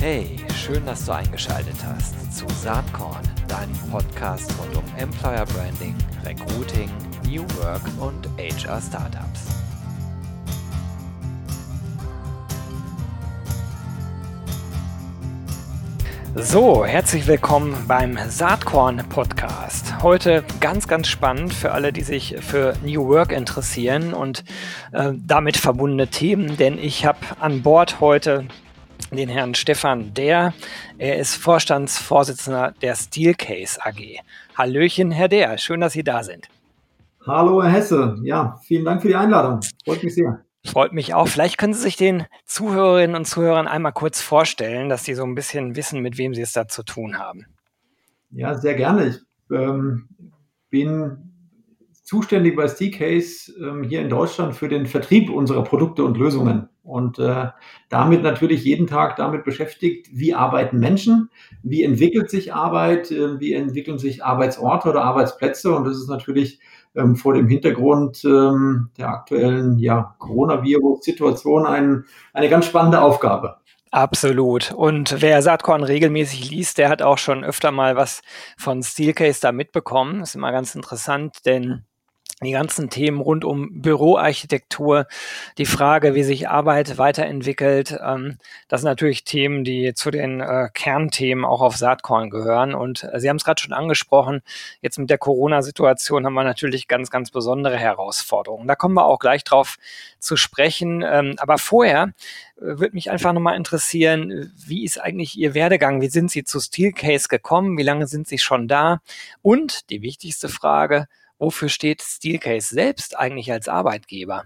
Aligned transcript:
Hey, 0.00 0.38
schön, 0.54 0.86
dass 0.86 1.04
du 1.04 1.12
eingeschaltet 1.12 1.76
hast 1.84 2.34
zu 2.34 2.46
Saatkorn, 2.48 3.20
deinem 3.48 3.76
Podcast 3.90 4.50
rund 4.58 4.74
um 4.74 4.84
Employer 4.96 5.44
Branding, 5.44 5.94
Recruiting, 6.24 6.88
New 7.28 7.42
Work 7.58 7.82
und 8.00 8.26
HR 8.38 8.80
Startups. 8.80 9.48
So, 16.34 16.86
herzlich 16.86 17.26
willkommen 17.26 17.76
beim 17.86 18.16
Saatkorn 18.26 19.06
Podcast. 19.10 20.02
Heute 20.02 20.44
ganz, 20.60 20.88
ganz 20.88 21.08
spannend 21.08 21.52
für 21.52 21.72
alle, 21.72 21.92
die 21.92 22.04
sich 22.04 22.36
für 22.40 22.72
New 22.82 23.06
Work 23.06 23.32
interessieren 23.32 24.14
und 24.14 24.44
äh, 24.92 25.12
damit 25.14 25.58
verbundene 25.58 26.08
Themen, 26.08 26.56
denn 26.56 26.78
ich 26.78 27.04
habe 27.04 27.18
an 27.38 27.60
Bord 27.60 28.00
heute 28.00 28.46
den 29.16 29.28
Herrn 29.28 29.54
Stefan 29.54 30.14
Der. 30.14 30.54
Er 30.98 31.18
ist 31.18 31.36
Vorstandsvorsitzender 31.36 32.74
der 32.82 32.94
Steelcase 32.94 33.80
AG. 33.84 34.20
Hallöchen, 34.56 35.10
Herr 35.10 35.28
Der, 35.28 35.58
schön, 35.58 35.80
dass 35.80 35.92
Sie 35.92 36.04
da 36.04 36.22
sind. 36.22 36.48
Hallo, 37.26 37.62
Herr 37.62 37.72
Hesse. 37.72 38.18
Ja, 38.22 38.58
vielen 38.64 38.84
Dank 38.84 39.02
für 39.02 39.08
die 39.08 39.16
Einladung. 39.16 39.60
Freut 39.84 40.02
mich 40.02 40.14
sehr. 40.14 40.44
Freut 40.64 40.92
mich 40.92 41.14
auch. 41.14 41.28
Vielleicht 41.28 41.58
können 41.58 41.74
Sie 41.74 41.80
sich 41.80 41.96
den 41.96 42.26
Zuhörerinnen 42.44 43.16
und 43.16 43.24
Zuhörern 43.24 43.66
einmal 43.66 43.92
kurz 43.92 44.20
vorstellen, 44.20 44.88
dass 44.88 45.04
Sie 45.04 45.14
so 45.14 45.24
ein 45.24 45.34
bisschen 45.34 45.74
wissen, 45.76 46.00
mit 46.00 46.18
wem 46.18 46.34
Sie 46.34 46.42
es 46.42 46.52
da 46.52 46.68
zu 46.68 46.82
tun 46.82 47.18
haben. 47.18 47.46
Ja, 48.30 48.54
sehr 48.54 48.74
gerne. 48.74 49.06
Ich 49.08 49.18
ähm, 49.50 50.08
bin 50.68 51.29
zuständig 52.10 52.56
bei 52.56 52.66
Steelcase 52.66 53.52
ähm, 53.60 53.84
hier 53.84 54.00
in 54.00 54.08
Deutschland 54.08 54.56
für 54.56 54.68
den 54.68 54.86
Vertrieb 54.86 55.30
unserer 55.30 55.62
Produkte 55.62 56.02
und 56.02 56.16
Lösungen 56.16 56.68
und 56.82 57.20
äh, 57.20 57.46
damit 57.88 58.24
natürlich 58.24 58.64
jeden 58.64 58.88
Tag 58.88 59.14
damit 59.14 59.44
beschäftigt, 59.44 60.08
wie 60.12 60.34
arbeiten 60.34 60.80
Menschen, 60.80 61.30
wie 61.62 61.84
entwickelt 61.84 62.28
sich 62.28 62.52
Arbeit, 62.52 63.12
äh, 63.12 63.38
wie 63.38 63.52
entwickeln 63.52 63.98
sich 63.98 64.24
Arbeitsorte 64.24 64.88
oder 64.88 65.04
Arbeitsplätze 65.04 65.72
und 65.72 65.86
das 65.86 65.98
ist 65.98 66.08
natürlich 66.08 66.58
ähm, 66.96 67.14
vor 67.14 67.32
dem 67.34 67.46
Hintergrund 67.46 68.24
ähm, 68.24 68.90
der 68.98 69.10
aktuellen 69.10 69.78
ja, 69.78 70.16
Coronavirus-Situation 70.18 71.64
ein, 71.64 72.06
eine 72.32 72.48
ganz 72.48 72.66
spannende 72.66 73.02
Aufgabe. 73.02 73.58
Absolut. 73.92 74.72
Und 74.72 75.22
wer 75.22 75.42
Saatkorn 75.42 75.84
regelmäßig 75.84 76.50
liest, 76.50 76.78
der 76.78 76.88
hat 76.88 77.02
auch 77.02 77.18
schon 77.18 77.44
öfter 77.44 77.70
mal 77.70 77.94
was 77.94 78.22
von 78.58 78.82
Steelcase 78.82 79.40
da 79.40 79.52
mitbekommen. 79.52 80.18
Das 80.18 80.30
ist 80.30 80.34
immer 80.34 80.50
ganz 80.50 80.74
interessant, 80.74 81.46
denn 81.46 81.84
die 82.42 82.52
ganzen 82.52 82.88
Themen 82.88 83.20
rund 83.20 83.44
um 83.44 83.82
Büroarchitektur, 83.82 85.06
die 85.58 85.66
Frage, 85.66 86.14
wie 86.14 86.22
sich 86.22 86.48
Arbeit 86.48 86.96
weiterentwickelt, 86.96 87.98
ähm, 88.02 88.38
das 88.68 88.80
sind 88.80 88.88
natürlich 88.88 89.24
Themen, 89.24 89.62
die 89.62 89.92
zu 89.92 90.10
den 90.10 90.40
äh, 90.40 90.70
Kernthemen 90.72 91.44
auch 91.44 91.60
auf 91.60 91.76
Saatkorn 91.76 92.30
gehören. 92.30 92.74
Und 92.74 93.04
äh, 93.04 93.20
Sie 93.20 93.28
haben 93.28 93.36
es 93.36 93.44
gerade 93.44 93.60
schon 93.60 93.74
angesprochen, 93.74 94.40
jetzt 94.80 94.98
mit 94.98 95.10
der 95.10 95.18
Corona-Situation 95.18 96.24
haben 96.24 96.32
wir 96.32 96.44
natürlich 96.44 96.88
ganz, 96.88 97.10
ganz 97.10 97.30
besondere 97.30 97.76
Herausforderungen. 97.76 98.66
Da 98.66 98.74
kommen 98.74 98.94
wir 98.94 99.04
auch 99.04 99.18
gleich 99.18 99.44
drauf 99.44 99.76
zu 100.18 100.36
sprechen. 100.36 101.04
Ähm, 101.06 101.34
aber 101.38 101.58
vorher 101.58 102.14
äh, 102.56 102.60
würde 102.60 102.94
mich 102.94 103.10
einfach 103.10 103.34
nochmal 103.34 103.56
interessieren, 103.56 104.50
wie 104.56 104.84
ist 104.84 104.98
eigentlich 104.98 105.36
Ihr 105.36 105.52
Werdegang? 105.52 106.00
Wie 106.00 106.08
sind 106.08 106.30
Sie 106.30 106.44
zu 106.44 106.58
Steelcase 106.58 107.28
gekommen? 107.28 107.76
Wie 107.76 107.82
lange 107.82 108.06
sind 108.06 108.26
Sie 108.26 108.38
schon 108.38 108.66
da? 108.66 109.02
Und 109.42 109.90
die 109.90 110.00
wichtigste 110.00 110.48
Frage, 110.48 111.06
Wofür 111.40 111.70
steht 111.70 112.02
Steelcase 112.02 112.74
selbst 112.74 113.18
eigentlich 113.18 113.50
als 113.50 113.66
Arbeitgeber? 113.66 114.44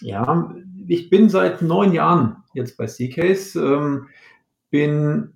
Ja, 0.00 0.54
ich 0.86 1.10
bin 1.10 1.28
seit 1.28 1.60
neun 1.60 1.92
Jahren 1.92 2.36
jetzt 2.54 2.76
bei 2.76 2.86
Steelcase, 2.86 3.60
ähm, 3.60 4.06
bin 4.70 5.34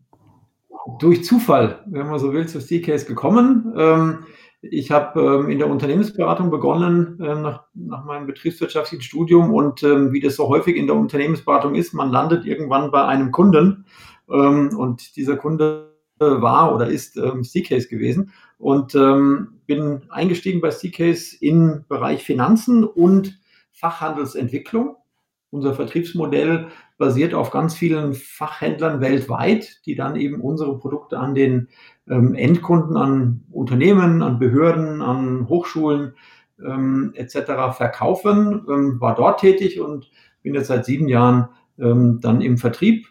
durch 1.01 1.25
Zufall, 1.25 1.83
wenn 1.87 2.07
man 2.07 2.21
so 2.21 2.33
will, 2.33 2.47
zu 2.47 2.61
Steelcase 2.61 3.07
gekommen. 3.07 3.75
Ähm, 3.77 4.25
ich 4.63 4.93
habe 4.93 5.21
ähm, 5.21 5.51
in 5.51 5.59
der 5.59 5.69
Unternehmensberatung 5.69 6.49
begonnen 6.49 7.21
äh, 7.21 7.35
nach, 7.35 7.65
nach, 7.75 8.05
meinem 8.05 8.27
betriebswirtschaftlichen 8.27 9.03
Studium 9.03 9.53
und 9.53 9.83
ähm, 9.83 10.13
wie 10.13 10.21
das 10.21 10.37
so 10.37 10.49
häufig 10.49 10.77
in 10.77 10.87
der 10.87 10.97
Unternehmensberatung 10.97 11.75
ist, 11.75 11.93
man 11.93 12.13
landet 12.13 12.47
irgendwann 12.47 12.93
bei 12.93 13.05
einem 13.05 13.33
Kunden 13.33 13.85
ähm, 14.31 14.71
und 14.79 15.17
dieser 15.17 15.37
Kunde 15.37 15.94
war 16.19 16.75
oder 16.75 16.89
ist 16.89 17.17
ähm, 17.17 17.43
Seacase 17.45 17.89
gewesen 17.89 18.33
und 18.59 18.95
ähm, 18.95 19.61
bin 19.67 20.03
eingestiegen 20.11 20.61
bei 20.61 20.71
Seacase 20.71 21.37
im 21.41 21.85
Bereich 21.89 22.23
Finanzen 22.23 22.85
und 22.85 23.39
Fachhandelsentwicklung. 23.73 24.97
Unser 25.51 25.75
Vertriebsmodell 25.75 26.69
basiert 26.99 27.35
auf 27.35 27.51
ganz 27.51 27.75
vielen 27.75 28.15
Fachhändlern 28.15 29.01
weltweit, 29.01 29.81
die 29.87 29.95
dann 29.95 30.17
eben 30.17 30.41
unsere 30.41 30.79
Produkte 30.79 31.19
an 31.19 31.35
den 31.35 31.69
ähm, 32.09 32.35
Endkunden, 32.35 32.97
an 32.97 33.45
Unternehmen, 33.51 34.23
an 34.23 34.39
Behörden, 34.39 35.01
an 35.01 35.49
Hochschulen 35.49 36.15
ähm, 36.65 37.13
etc. 37.15 37.77
verkaufen. 37.77 38.67
Ähm, 38.69 39.01
war 39.01 39.15
dort 39.15 39.41
tätig 39.41 39.81
und 39.81 40.11
bin 40.43 40.55
jetzt 40.55 40.69
seit 40.69 40.85
sieben 40.85 41.09
Jahren 41.09 41.49
ähm, 41.79 42.21
dann 42.21 42.41
im 42.41 42.59
Vertrieb. 42.59 43.07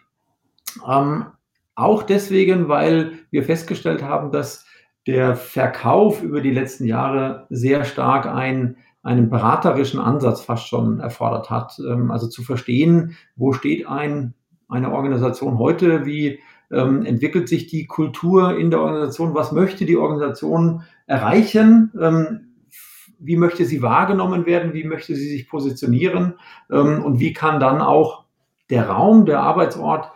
Auch 1.74 2.02
deswegen, 2.02 2.68
weil 2.68 3.12
wir 3.30 3.42
festgestellt 3.42 4.02
haben, 4.02 4.30
dass 4.30 4.64
der 5.06 5.36
Verkauf 5.36 6.22
über 6.22 6.40
die 6.40 6.52
letzten 6.52 6.86
Jahre 6.86 7.46
sehr 7.50 7.84
stark 7.84 8.26
ein, 8.26 8.76
einen 9.02 9.28
beraterischen 9.28 10.00
Ansatz 10.00 10.40
fast 10.40 10.66
schon 10.66 11.00
erfordert 11.00 11.50
hat. 11.50 11.78
Ähm, 11.78 12.10
also 12.10 12.28
zu 12.28 12.42
verstehen, 12.42 13.16
wo 13.36 13.52
steht 13.52 13.86
ein, 13.86 14.34
eine 14.68 14.92
Organisation 14.92 15.58
heute, 15.58 16.06
wie 16.06 16.40
ähm, 16.72 17.04
entwickelt 17.04 17.48
sich 17.48 17.66
die 17.66 17.86
Kultur 17.86 18.56
in 18.56 18.70
der 18.70 18.80
Organisation, 18.80 19.34
was 19.34 19.52
möchte 19.52 19.84
die 19.84 19.96
Organisation 19.96 20.82
erreichen, 21.06 21.92
ähm, 22.00 22.54
wie 23.18 23.36
möchte 23.36 23.64
sie 23.64 23.82
wahrgenommen 23.82 24.46
werden, 24.46 24.72
wie 24.72 24.84
möchte 24.84 25.14
sie 25.14 25.28
sich 25.28 25.48
positionieren 25.48 26.34
ähm, 26.70 27.02
und 27.02 27.20
wie 27.20 27.32
kann 27.32 27.60
dann 27.60 27.80
auch 27.80 28.24
der 28.70 28.88
Raum, 28.88 29.26
der 29.26 29.40
Arbeitsort 29.40 30.10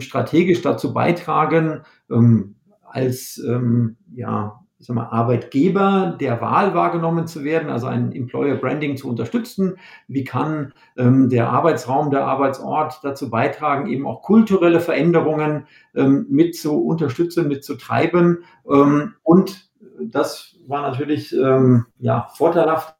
strategisch 0.00 0.62
dazu 0.62 0.92
beitragen, 0.92 1.82
ähm, 2.10 2.56
als 2.82 3.38
ähm, 3.46 3.96
ja, 4.14 4.60
ich 4.80 4.86
sag 4.86 4.94
mal, 4.94 5.08
Arbeitgeber 5.08 6.16
der 6.20 6.40
Wahl 6.40 6.72
wahrgenommen 6.72 7.26
zu 7.26 7.42
werden, 7.42 7.68
also 7.68 7.88
ein 7.88 8.12
Employer 8.12 8.54
Branding 8.54 8.96
zu 8.96 9.08
unterstützen. 9.08 9.76
Wie 10.06 10.22
kann 10.22 10.72
ähm, 10.96 11.28
der 11.30 11.50
Arbeitsraum, 11.50 12.10
der 12.10 12.26
Arbeitsort 12.26 13.00
dazu 13.02 13.28
beitragen, 13.28 13.88
eben 13.88 14.06
auch 14.06 14.22
kulturelle 14.22 14.78
Veränderungen 14.78 15.66
ähm, 15.94 16.26
mit 16.30 16.56
zu 16.56 16.80
unterstützen, 16.84 17.48
mit 17.48 17.64
zu 17.64 17.74
treiben? 17.76 18.44
Ähm, 18.70 19.14
und 19.24 19.68
das 20.00 20.56
war 20.68 20.82
natürlich 20.82 21.32
ähm, 21.32 21.86
ja, 21.98 22.28
vorteilhaft, 22.34 22.94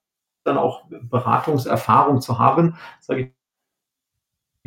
dann 0.45 0.59
auch 0.59 0.84
Beratungserfahrung 0.89 2.21
zu 2.21 2.39
haben, 2.39 2.77
sage 3.00 3.21
ich 3.21 3.38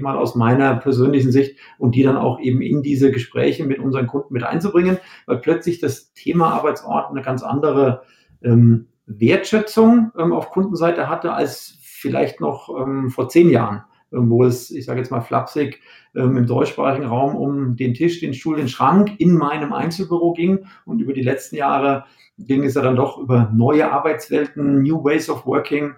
mal 0.01 0.17
aus 0.17 0.35
meiner 0.35 0.75
persönlichen 0.75 1.31
Sicht 1.31 1.57
und 1.77 1.95
die 1.95 2.03
dann 2.03 2.17
auch 2.17 2.39
eben 2.39 2.61
in 2.61 2.81
diese 2.81 3.11
Gespräche 3.11 3.65
mit 3.65 3.79
unseren 3.79 4.07
Kunden 4.07 4.33
mit 4.33 4.43
einzubringen, 4.43 4.97
weil 5.25 5.37
plötzlich 5.37 5.79
das 5.79 6.13
Thema 6.13 6.53
Arbeitsort 6.53 7.11
eine 7.11 7.21
ganz 7.21 7.43
andere 7.43 8.03
ähm, 8.43 8.87
Wertschätzung 9.05 10.11
ähm, 10.17 10.33
auf 10.33 10.49
Kundenseite 10.49 11.09
hatte 11.09 11.33
als 11.33 11.77
vielleicht 11.81 12.41
noch 12.41 12.69
ähm, 12.69 13.09
vor 13.09 13.29
zehn 13.29 13.49
Jahren, 13.49 13.83
ähm, 14.11 14.29
wo 14.29 14.43
es, 14.43 14.71
ich 14.71 14.85
sage 14.85 14.99
jetzt 14.99 15.11
mal 15.11 15.21
flapsig, 15.21 15.79
ähm, 16.15 16.37
im 16.37 16.47
deutschsprachigen 16.47 17.05
Raum 17.05 17.35
um 17.35 17.75
den 17.75 17.93
Tisch, 17.93 18.19
den 18.19 18.33
Stuhl, 18.33 18.57
den 18.57 18.67
Schrank 18.67 19.19
in 19.19 19.33
meinem 19.33 19.73
Einzelbüro 19.73 20.33
ging 20.33 20.65
und 20.85 20.99
über 20.99 21.13
die 21.13 21.23
letzten 21.23 21.55
Jahre 21.55 22.05
ging 22.37 22.63
es 22.63 22.73
ja 22.73 22.81
dann 22.81 22.95
doch 22.95 23.17
über 23.17 23.51
neue 23.53 23.91
Arbeitswelten, 23.91 24.81
New 24.81 25.03
Ways 25.03 25.29
of 25.29 25.45
Working, 25.45 25.93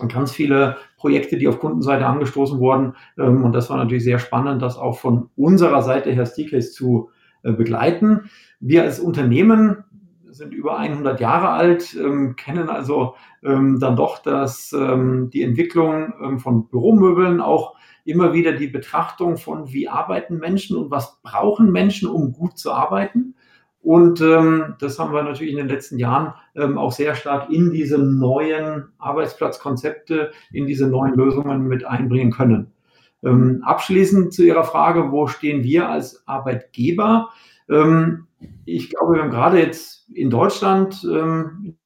und 0.00 0.12
ganz 0.12 0.32
viele 0.32 0.78
Projekte, 1.00 1.38
die 1.38 1.48
auf 1.48 1.58
Kundenseite 1.58 2.04
angestoßen 2.04 2.58
wurden. 2.60 2.94
Ähm, 3.18 3.42
und 3.42 3.52
das 3.54 3.70
war 3.70 3.78
natürlich 3.78 4.04
sehr 4.04 4.18
spannend, 4.18 4.60
das 4.60 4.76
auch 4.76 4.98
von 4.98 5.30
unserer 5.34 5.82
Seite 5.82 6.10
her 6.10 6.26
Steelcase 6.26 6.72
zu 6.72 7.08
äh, 7.42 7.52
begleiten. 7.52 8.30
Wir 8.60 8.82
als 8.82 9.00
Unternehmen 9.00 9.84
sind 10.28 10.52
über 10.52 10.78
100 10.78 11.18
Jahre 11.20 11.48
alt, 11.48 11.96
ähm, 11.96 12.36
kennen 12.36 12.68
also 12.68 13.14
ähm, 13.42 13.80
dann 13.80 13.96
doch 13.96 14.18
dass 14.18 14.70
die 14.70 15.42
Entwicklung 15.42 16.38
von 16.38 16.68
Büromöbeln, 16.68 17.40
auch 17.40 17.74
immer 18.04 18.32
wieder 18.34 18.52
die 18.52 18.66
Betrachtung 18.66 19.38
von, 19.38 19.72
wie 19.72 19.88
arbeiten 19.88 20.38
Menschen 20.38 20.76
und 20.76 20.90
was 20.90 21.20
brauchen 21.22 21.72
Menschen, 21.72 22.08
um 22.08 22.32
gut 22.32 22.58
zu 22.58 22.72
arbeiten. 22.72 23.34
Und 23.82 24.20
ähm, 24.20 24.74
das 24.78 24.98
haben 24.98 25.12
wir 25.14 25.22
natürlich 25.22 25.52
in 25.52 25.58
den 25.58 25.68
letzten 25.68 25.98
Jahren 25.98 26.34
ähm, 26.54 26.76
auch 26.76 26.92
sehr 26.92 27.14
stark 27.14 27.50
in 27.50 27.72
diese 27.72 27.98
neuen 27.98 28.88
Arbeitsplatzkonzepte, 28.98 30.32
in 30.52 30.66
diese 30.66 30.86
neuen 30.86 31.14
Lösungen 31.14 31.66
mit 31.66 31.84
einbringen 31.84 32.30
können. 32.30 32.72
Ähm, 33.22 33.62
abschließend 33.64 34.34
zu 34.34 34.44
Ihrer 34.44 34.64
Frage, 34.64 35.10
wo 35.12 35.26
stehen 35.26 35.64
wir 35.64 35.88
als 35.88 36.26
Arbeitgeber? 36.28 37.30
Ähm, 37.68 38.26
ich 38.66 38.90
glaube, 38.90 39.14
wir 39.14 39.22
haben 39.22 39.30
gerade 39.30 39.58
jetzt 39.58 40.08
in 40.10 40.30
Deutschland 40.30 41.02
ähm, 41.04 41.76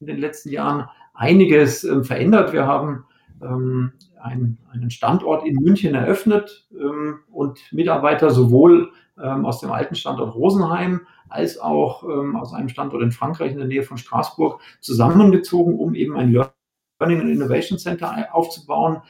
in 0.00 0.06
den 0.06 0.18
letzten 0.18 0.50
Jahren 0.50 0.88
einiges 1.14 1.84
ähm, 1.84 2.04
verändert. 2.04 2.52
Wir 2.52 2.66
haben 2.66 3.04
ähm, 3.40 3.92
einen, 4.20 4.58
einen 4.72 4.90
Standort 4.90 5.46
in 5.46 5.54
München 5.56 5.94
eröffnet 5.94 6.66
ähm, 6.72 7.20
und 7.30 7.44
und 7.44 7.72
Mitarbeiter 7.72 8.30
sowohl 8.30 8.90
ähm, 9.22 9.44
aus 9.46 9.60
dem 9.60 9.70
alten 9.72 9.94
Standort 9.94 10.34
Rosenheim 10.34 11.06
als 11.28 11.58
auch 11.58 12.04
ähm, 12.04 12.36
aus 12.36 12.52
einem 12.52 12.68
Standort 12.68 13.02
in 13.02 13.12
Frankreich 13.12 13.52
in 13.52 13.58
der 13.58 13.66
Nähe 13.66 13.82
von 13.82 13.96
Straßburg 13.96 14.60
zusammengezogen, 14.80 15.78
um 15.78 15.94
eben 15.94 16.16
ein 16.16 16.32
Learning 16.32 17.20
and 17.20 17.30
Innovation 17.30 17.78
Center 17.78 18.28
aufzubauen, 18.32 19.02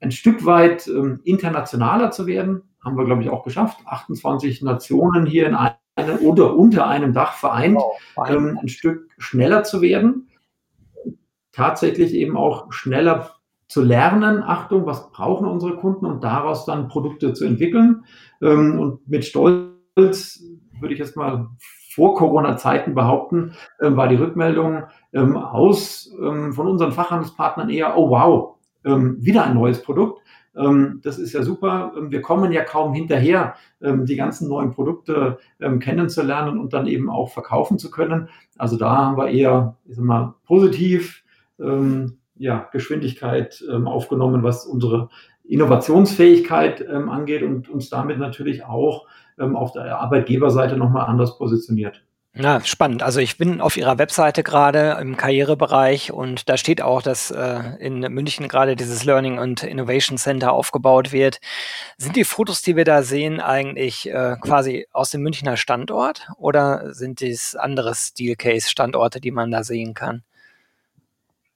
ein 0.00 0.10
Stück 0.10 0.44
weit 0.44 0.86
ähm, 0.88 1.20
internationaler 1.24 2.10
zu 2.10 2.26
werden. 2.26 2.62
Haben 2.82 2.96
wir, 2.96 3.04
glaube 3.04 3.22
ich, 3.22 3.28
auch 3.28 3.44
geschafft. 3.44 3.78
28 3.84 4.62
Nationen 4.62 5.26
hier 5.26 5.46
in 5.46 5.54
einem 5.54 5.76
oder 6.22 6.56
unter 6.56 6.86
einem 6.86 7.12
Dach 7.12 7.34
vereint, 7.34 7.76
oh, 7.78 7.92
ähm, 8.26 8.58
ein 8.60 8.68
Stück 8.68 9.10
schneller 9.18 9.64
zu 9.64 9.82
werden. 9.82 10.28
Tatsächlich 11.52 12.14
eben 12.14 12.36
auch 12.36 12.72
schneller 12.72 13.39
zu 13.70 13.84
lernen, 13.84 14.42
Achtung, 14.42 14.84
was 14.84 15.12
brauchen 15.12 15.46
unsere 15.46 15.76
Kunden 15.76 16.04
und 16.04 16.24
daraus 16.24 16.64
dann 16.66 16.88
Produkte 16.88 17.34
zu 17.34 17.44
entwickeln. 17.44 18.04
Ähm, 18.42 18.80
und 18.80 19.08
mit 19.08 19.24
Stolz 19.24 20.42
würde 20.80 20.92
ich 20.92 20.98
jetzt 20.98 21.16
mal 21.16 21.46
vor 21.94 22.16
Corona-Zeiten 22.16 22.96
behaupten, 22.96 23.52
äh, 23.78 23.94
war 23.94 24.08
die 24.08 24.16
Rückmeldung 24.16 24.82
ähm, 25.12 25.36
aus 25.36 26.12
ähm, 26.20 26.52
von 26.52 26.66
unseren 26.66 26.90
Fachhandelspartnern 26.90 27.70
eher, 27.70 27.96
oh 27.96 28.10
wow, 28.10 28.56
ähm, 28.84 29.18
wieder 29.20 29.44
ein 29.44 29.54
neues 29.54 29.80
Produkt. 29.82 30.20
Ähm, 30.56 30.98
das 31.04 31.20
ist 31.20 31.32
ja 31.32 31.44
super. 31.44 31.92
Ähm, 31.96 32.10
wir 32.10 32.22
kommen 32.22 32.50
ja 32.50 32.64
kaum 32.64 32.92
hinterher, 32.92 33.54
ähm, 33.80 34.04
die 34.04 34.16
ganzen 34.16 34.48
neuen 34.48 34.72
Produkte 34.72 35.38
kennenzulernen 35.78 36.58
und 36.58 36.72
dann 36.72 36.88
eben 36.88 37.08
auch 37.08 37.30
verkaufen 37.30 37.78
zu 37.78 37.88
können. 37.88 38.28
Also 38.58 38.76
da 38.76 38.96
haben 38.96 39.16
wir 39.16 39.28
eher, 39.28 39.76
ich 39.84 39.94
sag 39.94 40.04
mal, 40.04 40.34
positiv 40.44 41.22
ja, 42.40 42.68
Geschwindigkeit 42.72 43.62
aufgenommen, 43.84 44.42
was 44.42 44.66
unsere 44.66 45.10
Innovationsfähigkeit 45.44 46.88
angeht 46.88 47.42
und 47.42 47.68
uns 47.68 47.90
damit 47.90 48.18
natürlich 48.18 48.64
auch 48.64 49.06
auf 49.38 49.72
der 49.72 49.98
Arbeitgeberseite 49.98 50.76
nochmal 50.76 51.06
anders 51.06 51.38
positioniert. 51.38 52.02
Ja, 52.32 52.60
spannend. 52.62 53.02
Also 53.02 53.18
ich 53.18 53.38
bin 53.38 53.60
auf 53.60 53.76
Ihrer 53.76 53.98
Webseite 53.98 54.44
gerade 54.44 54.96
im 55.00 55.16
Karrierebereich 55.16 56.12
und 56.12 56.48
da 56.48 56.56
steht 56.56 56.80
auch, 56.80 57.02
dass 57.02 57.32
äh, 57.32 57.60
in 57.80 57.98
München 58.00 58.46
gerade 58.46 58.76
dieses 58.76 59.02
Learning 59.02 59.38
und 59.38 59.64
Innovation 59.64 60.16
Center 60.16 60.52
aufgebaut 60.52 61.10
wird. 61.10 61.40
Sind 61.98 62.14
die 62.14 62.22
Fotos, 62.22 62.62
die 62.62 62.76
wir 62.76 62.84
da 62.84 63.02
sehen, 63.02 63.40
eigentlich 63.40 64.08
äh, 64.08 64.36
quasi 64.40 64.86
aus 64.92 65.10
dem 65.10 65.22
Münchner 65.22 65.56
Standort 65.56 66.28
oder 66.36 66.94
sind 66.94 67.20
dies 67.20 67.56
andere 67.56 67.96
Steelcase-Standorte, 67.96 69.20
die 69.20 69.32
man 69.32 69.50
da 69.50 69.64
sehen 69.64 69.94
kann? 69.94 70.22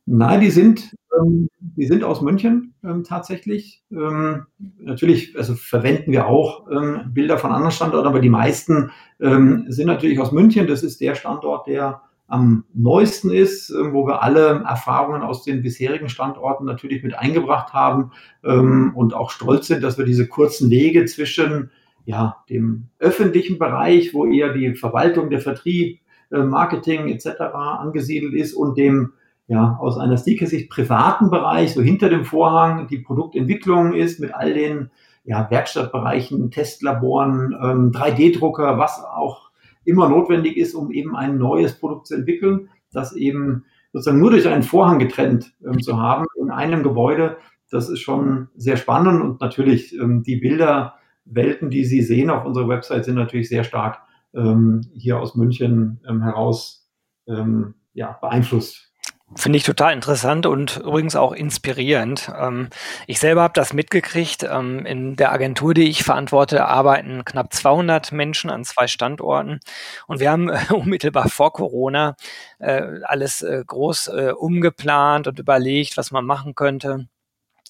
Nein, 0.07 0.41
die 0.41 0.51
sind, 0.51 0.95
ähm, 1.19 1.49
die 1.59 1.87
sind 1.87 2.05
aus 2.05 2.21
München 2.21 2.75
ähm, 2.85 3.05
tatsächlich. 3.05 3.83
Ähm, 3.91 4.47
natürlich, 4.79 5.37
also 5.37 5.55
verwenden 5.55 6.13
wir 6.13 6.27
auch 6.27 6.71
ähm, 6.71 7.11
Bilder 7.13 7.39
von 7.39 7.53
anderen 7.53 7.73
Standorten, 7.73 8.09
aber 8.09 8.21
die 8.21 8.29
meisten 8.29 8.91
ähm, 9.21 9.65
sind 9.69 9.87
natürlich 9.87 10.19
aus 10.19 10.33
München. 10.33 10.67
Das 10.67 10.83
ist 10.83 11.01
der 11.01 11.15
Standort, 11.15 11.67
der 11.67 12.03
am 12.27 12.65
neuesten 12.75 13.31
ist, 13.31 13.71
äh, 13.71 13.93
wo 13.93 14.07
wir 14.07 14.23
alle 14.23 14.63
Erfahrungen 14.67 15.23
aus 15.23 15.43
den 15.43 15.63
bisherigen 15.63 16.09
Standorten 16.09 16.65
natürlich 16.67 17.03
mit 17.03 17.19
eingebracht 17.19 17.73
haben 17.73 18.13
ähm, 18.45 18.93
und 18.95 19.15
auch 19.15 19.31
stolz 19.31 19.69
sind, 19.69 19.83
dass 19.83 19.97
wir 19.97 20.05
diese 20.05 20.27
kurzen 20.27 20.71
Wege 20.71 21.07
zwischen 21.07 21.71
ja, 22.07 22.45
dem 22.51 22.89
öffentlichen 22.99 23.59
Bereich, 23.59 24.13
wo 24.13 24.27
eher 24.27 24.53
die 24.53 24.75
Verwaltung, 24.75 25.31
der 25.31 25.41
Vertrieb, 25.41 26.01
äh, 26.31 26.43
Marketing 26.43 27.09
etc. 27.09 27.41
angesiedelt 27.55 28.35
ist 28.35 28.53
und 28.53 28.77
dem 28.77 29.13
ja, 29.47 29.77
aus 29.81 29.99
einer 29.99 30.17
Sneaker-Sicht 30.17 30.71
privaten 30.71 31.31
Bereich, 31.31 31.75
so 31.75 31.83
hinter 31.83 32.09
dem 32.09 32.25
Vorhang, 32.25 32.89
die 32.89 32.99
Produktentwicklung 32.99 33.93
ist 33.95 34.21
mit 34.21 34.35
all 34.35 34.55
den 34.55 34.91
ja, 35.25 35.51
Werkstattbereichen, 35.51 36.51
Testlaboren, 36.51 37.55
ähm, 37.63 37.93
3D-Drucker, 37.93 38.79
was 38.79 39.03
auch 39.05 39.51
immer 39.85 40.09
notwendig 40.09 40.57
ist, 40.57 40.75
um 40.75 40.91
eben 40.91 41.15
ein 41.17 41.39
neues 41.39 41.79
Produkt 41.79 42.07
zu 42.07 42.15
entwickeln, 42.15 42.69
das 42.93 43.15
eben 43.15 43.65
sozusagen 43.93 44.19
nur 44.19 44.31
durch 44.31 44.49
einen 44.49 44.63
Vorhang 44.63 44.99
getrennt 44.99 45.55
ähm, 45.65 45.81
zu 45.81 46.01
haben 46.01 46.27
in 46.41 46.51
einem 46.51 46.83
Gebäude. 46.83 47.37
Das 47.71 47.89
ist 47.89 48.01
schon 48.01 48.49
sehr 48.57 48.77
spannend 48.77 49.23
und 49.23 49.41
natürlich 49.41 49.95
ähm, 49.99 50.23
die 50.23 50.37
Bilderwelten, 50.37 51.71
die 51.71 51.85
Sie 51.85 52.03
sehen 52.03 52.31
auf 52.31 52.45
unserer 52.45 52.69
Website, 52.69 53.05
sind 53.05 53.17
natürlich 53.17 53.49
sehr 53.49 53.65
stark 53.65 53.99
ähm, 54.35 54.83
hier 54.95 55.21
aus 55.21 55.35
München 55.35 56.01
ähm, 56.09 56.23
heraus 56.23 56.89
ähm, 57.27 57.75
ja, 57.93 58.19
beeinflusst. 58.21 58.94
Finde 59.37 59.57
ich 59.57 59.65
total 59.65 59.93
interessant 59.95 60.47
und 60.47 60.77
übrigens 60.77 61.17
auch 61.17 61.33
inspirierend. 61.33 62.31
Ähm, 62.39 62.69
ich 63.07 63.19
selber 63.19 63.43
habe 63.43 63.55
das 63.55 63.73
mitgekriegt. 63.73 64.45
Ähm, 64.45 64.85
in 64.87 65.17
der 65.17 65.33
Agentur, 65.33 65.75
die 65.75 65.89
ich 65.89 66.05
verantworte, 66.05 66.67
arbeiten 66.67 67.25
knapp 67.25 67.53
200 67.53 68.13
Menschen 68.13 68.51
an 68.51 68.65
zwei 68.65 68.87
Standorten. 68.87 69.61
Und 70.07 70.21
wir 70.21 70.31
haben 70.31 70.51
äh, 70.51 70.61
unmittelbar 70.73 71.29
vor 71.29 71.53
Corona 71.53 72.17
äh, 72.59 72.83
alles 73.05 73.43
äh, 73.43 73.65
groß 73.67 74.09
äh, 74.09 74.33
umgeplant 74.37 75.27
und 75.27 75.39
überlegt, 75.39 75.97
was 75.97 76.11
man 76.11 76.25
machen 76.27 76.55
könnte. 76.55 77.09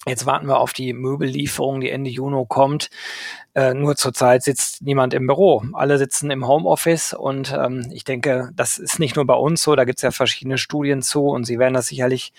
Jetzt 0.07 0.27
warten 0.27 0.45
wir 0.47 0.59
auf 0.59 0.73
die 0.73 0.93
Möbellieferung, 0.93 1.81
die 1.81 1.89
Ende 1.89 2.11
Juni 2.11 2.45
kommt. 2.47 2.91
Äh, 3.55 3.73
nur 3.73 3.95
zurzeit 3.95 4.43
sitzt 4.43 4.83
niemand 4.83 5.15
im 5.15 5.25
Büro. 5.25 5.63
Alle 5.73 5.97
sitzen 5.97 6.29
im 6.29 6.47
Homeoffice 6.47 7.13
und 7.13 7.51
ähm, 7.51 7.89
ich 7.91 8.03
denke, 8.03 8.51
das 8.53 8.77
ist 8.77 8.99
nicht 8.99 9.15
nur 9.15 9.25
bei 9.25 9.33
uns 9.33 9.63
so, 9.63 9.75
da 9.75 9.83
gibt 9.83 9.97
es 9.97 10.03
ja 10.03 10.11
verschiedene 10.11 10.59
Studien 10.59 11.01
zu 11.01 11.27
und 11.29 11.45
Sie 11.45 11.57
werden 11.57 11.73
das 11.73 11.87
sicherlich 11.87 12.33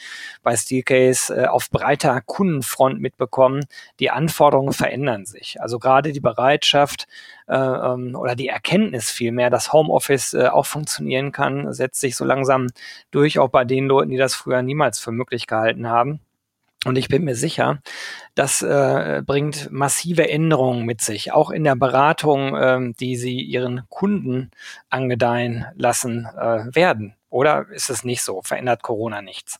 bei 0.44 0.54
Steelcase 0.56 1.34
äh, 1.34 1.46
auf 1.46 1.68
breiter 1.70 2.20
Kundenfront 2.20 3.00
mitbekommen. 3.00 3.64
Die 3.98 4.10
Anforderungen 4.10 4.72
verändern 4.72 5.24
sich. 5.26 5.60
Also 5.60 5.80
gerade 5.80 6.12
die 6.12 6.20
Bereitschaft 6.20 7.08
äh, 7.48 7.56
ähm, 7.56 8.14
oder 8.14 8.36
die 8.36 8.48
Erkenntnis 8.48 9.10
vielmehr, 9.10 9.50
dass 9.50 9.72
Homeoffice 9.72 10.34
äh, 10.34 10.46
auch 10.48 10.66
funktionieren 10.66 11.32
kann, 11.32 11.72
setzt 11.72 12.00
sich 12.00 12.14
so 12.14 12.24
langsam 12.24 12.68
durch, 13.10 13.40
auch 13.40 13.48
bei 13.48 13.64
den 13.64 13.86
Leuten, 13.86 14.10
die 14.10 14.18
das 14.18 14.36
früher 14.36 14.62
niemals 14.62 15.00
für 15.00 15.10
möglich 15.10 15.48
gehalten 15.48 15.88
haben. 15.88 16.20
Und 16.86 16.96
ich 16.96 17.08
bin 17.08 17.24
mir 17.24 17.34
sicher, 17.34 17.80
das 18.36 18.62
äh, 18.62 19.20
bringt 19.26 19.72
massive 19.72 20.30
Änderungen 20.30 20.86
mit 20.86 21.00
sich, 21.00 21.32
auch 21.32 21.50
in 21.50 21.64
der 21.64 21.74
Beratung, 21.74 22.56
ähm, 22.56 22.94
die 23.00 23.16
Sie 23.16 23.40
Ihren 23.40 23.82
Kunden 23.88 24.52
angedeihen 24.88 25.64
lassen 25.74 26.28
äh, 26.38 26.72
werden. 26.72 27.14
Oder 27.28 27.66
ist 27.70 27.90
es 27.90 28.04
nicht 28.04 28.22
so? 28.22 28.40
Verändert 28.42 28.84
Corona 28.84 29.20
nichts? 29.20 29.58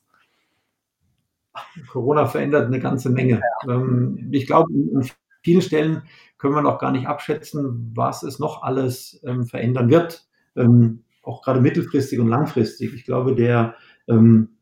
Corona 1.89 2.27
verändert 2.27 2.67
eine 2.67 2.79
ganze 2.79 3.11
Menge. 3.11 3.41
Ja. 3.67 3.75
Ähm, 3.75 4.29
ich 4.31 4.47
glaube, 4.47 4.73
an 4.95 5.11
vielen 5.43 5.63
Stellen 5.63 6.03
können 6.39 6.55
wir 6.55 6.63
noch 6.63 6.79
gar 6.79 6.93
nicht 6.93 7.09
abschätzen, 7.09 7.91
was 7.97 8.23
es 8.23 8.39
noch 8.39 8.63
alles 8.63 9.21
ähm, 9.27 9.47
verändern 9.47 9.91
wird. 9.91 10.29
Ähm, 10.55 11.03
auch 11.25 11.43
gerade 11.43 11.61
mittelfristig 11.61 12.21
und 12.21 12.29
langfristig. 12.29 12.95
Ich 12.95 13.05
glaube, 13.05 13.35
der 13.35 13.75
ähm, 14.07 14.56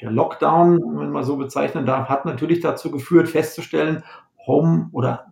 der 0.00 0.10
Lockdown, 0.10 0.80
wenn 0.98 1.10
man 1.10 1.24
so 1.24 1.36
bezeichnen 1.36 1.86
darf, 1.86 2.08
hat 2.08 2.24
natürlich 2.24 2.60
dazu 2.60 2.90
geführt, 2.90 3.28
festzustellen, 3.28 4.02
Home 4.46 4.88
oder 4.92 5.26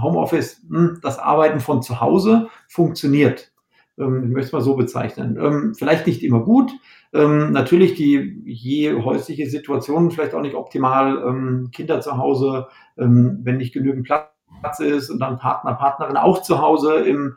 Homeoffice, 0.00 0.64
hm, 0.68 0.98
das 1.02 1.18
Arbeiten 1.18 1.60
von 1.60 1.82
zu 1.82 2.00
Hause 2.00 2.48
funktioniert. 2.68 3.52
Ähm, 3.98 4.24
ich 4.24 4.30
möchte 4.30 4.46
es 4.46 4.52
mal 4.52 4.62
so 4.62 4.76
bezeichnen. 4.76 5.38
Ähm, 5.40 5.74
vielleicht 5.74 6.06
nicht 6.06 6.22
immer 6.22 6.40
gut. 6.40 6.72
Ähm, 7.12 7.52
natürlich 7.52 7.94
die 7.94 8.42
je 8.44 8.94
häusliche 9.02 9.48
Situation 9.48 10.10
vielleicht 10.10 10.34
auch 10.34 10.42
nicht 10.42 10.54
optimal. 10.54 11.68
Kinder 11.72 12.00
zu 12.00 12.16
Hause, 12.18 12.66
wenn 12.96 13.56
nicht 13.56 13.72
genügend 13.72 14.06
Platz 14.06 14.80
ist 14.80 15.10
und 15.10 15.18
dann 15.20 15.38
Partner, 15.38 15.74
Partnerin 15.74 16.16
auch 16.16 16.42
zu 16.42 16.60
Hause 16.60 16.96
im 16.96 17.36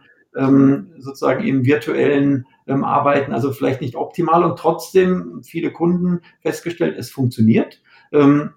sozusagen 0.99 1.43
im 1.43 1.65
virtuellen 1.65 2.45
ähm, 2.69 2.83
arbeiten, 2.83 3.33
also 3.33 3.51
vielleicht 3.51 3.81
nicht 3.81 3.95
optimal 3.95 4.43
und 4.43 4.57
trotzdem 4.57 5.41
viele 5.43 5.71
Kunden 5.71 6.21
festgestellt, 6.41 6.97
es 6.97 7.09
funktioniert. 7.09 7.81
Ähm, 8.11 8.51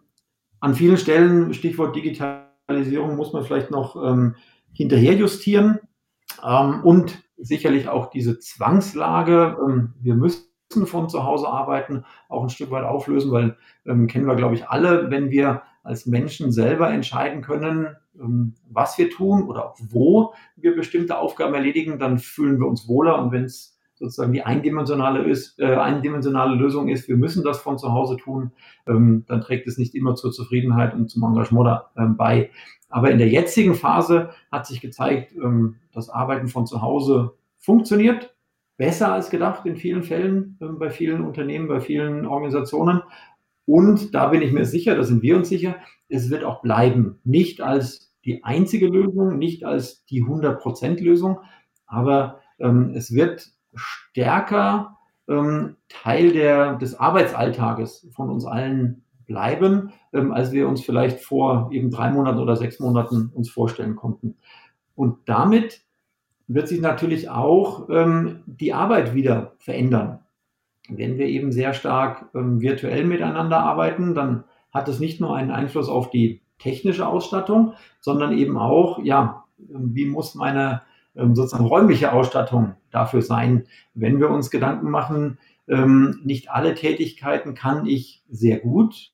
an 0.60 0.74
vielen 0.74 0.98
Stellen, 0.98 1.54
Stichwort 1.54 1.96
Digitalisierung, 1.96 3.16
muss 3.16 3.32
man 3.32 3.44
vielleicht 3.44 3.70
noch 3.70 3.96
ähm, 3.96 4.36
hinterher 4.72 5.14
justieren 5.14 5.80
ähm, 6.46 6.82
und 6.84 7.22
sicherlich 7.36 7.88
auch 7.88 8.10
diese 8.10 8.38
Zwangslage. 8.38 9.56
Ähm, 9.60 9.94
wir 10.00 10.14
müssen 10.14 10.46
von 10.84 11.08
zu 11.08 11.24
Hause 11.24 11.48
arbeiten, 11.48 12.04
auch 12.28 12.42
ein 12.42 12.50
Stück 12.50 12.70
weit 12.70 12.84
auflösen, 12.84 13.32
weil 13.32 13.56
ähm, 13.86 14.06
kennen 14.06 14.26
wir, 14.26 14.36
glaube 14.36 14.54
ich, 14.54 14.68
alle, 14.68 15.10
wenn 15.10 15.30
wir 15.30 15.62
als 15.82 16.06
Menschen 16.06 16.52
selber 16.52 16.90
entscheiden 16.90 17.42
können, 17.42 17.96
was 18.14 18.98
wir 18.98 19.10
tun 19.10 19.48
oder 19.48 19.74
wo 19.80 20.32
wir 20.54 20.76
bestimmte 20.76 21.18
Aufgaben 21.18 21.54
erledigen, 21.54 21.98
dann 21.98 22.18
fühlen 22.18 22.60
wir 22.60 22.68
uns 22.68 22.86
wohler 22.86 23.20
und 23.20 23.32
wenn 23.32 23.44
es 23.44 23.71
sozusagen 24.02 24.32
die 24.32 24.42
eindimensionale, 24.42 25.22
ist, 25.22 25.58
äh, 25.60 25.76
eindimensionale 25.76 26.56
Lösung 26.56 26.88
ist, 26.88 27.08
wir 27.08 27.16
müssen 27.16 27.44
das 27.44 27.60
von 27.60 27.78
zu 27.78 27.92
Hause 27.92 28.16
tun, 28.16 28.50
ähm, 28.86 29.24
dann 29.28 29.40
trägt 29.40 29.68
es 29.68 29.78
nicht 29.78 29.94
immer 29.94 30.16
zur 30.16 30.32
Zufriedenheit 30.32 30.92
und 30.92 31.08
zum 31.08 31.22
Engagement 31.22 31.66
da, 31.66 31.90
ähm, 31.96 32.16
bei. 32.16 32.50
Aber 32.88 33.10
in 33.10 33.18
der 33.18 33.28
jetzigen 33.28 33.74
Phase 33.74 34.30
hat 34.50 34.66
sich 34.66 34.80
gezeigt, 34.80 35.34
ähm, 35.36 35.76
das 35.92 36.10
Arbeiten 36.10 36.48
von 36.48 36.66
zu 36.66 36.82
Hause 36.82 37.34
funktioniert 37.58 38.34
besser 38.76 39.12
als 39.12 39.30
gedacht 39.30 39.64
in 39.66 39.76
vielen 39.76 40.02
Fällen, 40.02 40.58
ähm, 40.60 40.78
bei 40.80 40.90
vielen 40.90 41.24
Unternehmen, 41.24 41.68
bei 41.68 41.80
vielen 41.80 42.26
Organisationen. 42.26 43.02
Und 43.64 44.14
da 44.14 44.28
bin 44.28 44.42
ich 44.42 44.52
mir 44.52 44.64
sicher, 44.64 44.96
da 44.96 45.04
sind 45.04 45.22
wir 45.22 45.36
uns 45.36 45.48
sicher, 45.48 45.76
es 46.08 46.28
wird 46.28 46.42
auch 46.42 46.60
bleiben. 46.62 47.20
Nicht 47.22 47.60
als 47.60 48.12
die 48.24 48.42
einzige 48.42 48.88
Lösung, 48.88 49.38
nicht 49.38 49.64
als 49.64 50.04
die 50.06 50.24
100% 50.24 51.02
Lösung, 51.02 51.38
aber 51.86 52.40
ähm, 52.58 52.92
es 52.94 53.14
wird 53.14 53.52
stärker 53.74 54.98
ähm, 55.28 55.76
Teil 55.88 56.32
der, 56.32 56.74
des 56.76 56.98
Arbeitsalltages 56.98 58.08
von 58.14 58.30
uns 58.30 58.44
allen 58.44 59.04
bleiben, 59.26 59.92
ähm, 60.12 60.32
als 60.32 60.52
wir 60.52 60.68
uns 60.68 60.82
vielleicht 60.82 61.20
vor 61.20 61.70
eben 61.72 61.90
drei 61.90 62.10
Monaten 62.10 62.38
oder 62.38 62.56
sechs 62.56 62.80
Monaten 62.80 63.30
uns 63.34 63.50
vorstellen 63.50 63.96
konnten. 63.96 64.36
Und 64.94 65.18
damit 65.26 65.82
wird 66.48 66.68
sich 66.68 66.80
natürlich 66.80 67.30
auch 67.30 67.88
ähm, 67.88 68.42
die 68.46 68.72
Arbeit 68.72 69.14
wieder 69.14 69.52
verändern. 69.58 70.20
Wenn 70.88 71.16
wir 71.16 71.26
eben 71.26 71.52
sehr 71.52 71.72
stark 71.72 72.28
ähm, 72.34 72.60
virtuell 72.60 73.04
miteinander 73.04 73.60
arbeiten, 73.60 74.14
dann 74.14 74.44
hat 74.72 74.88
es 74.88 75.00
nicht 75.00 75.20
nur 75.20 75.36
einen 75.36 75.50
Einfluss 75.50 75.88
auf 75.88 76.10
die 76.10 76.42
technische 76.58 77.06
Ausstattung, 77.06 77.74
sondern 78.00 78.36
eben 78.36 78.58
auch, 78.58 78.98
ja, 79.02 79.44
wie 79.58 80.06
muss 80.06 80.34
meine 80.34 80.82
sozusagen 81.14 81.66
räumliche 81.66 82.12
Ausstattung 82.12 82.74
dafür 82.90 83.22
sein, 83.22 83.64
wenn 83.94 84.20
wir 84.20 84.30
uns 84.30 84.50
Gedanken 84.50 84.90
machen, 84.90 85.38
ähm, 85.68 86.20
nicht 86.24 86.50
alle 86.50 86.74
Tätigkeiten 86.74 87.54
kann 87.54 87.86
ich 87.86 88.22
sehr 88.28 88.58
gut 88.58 89.12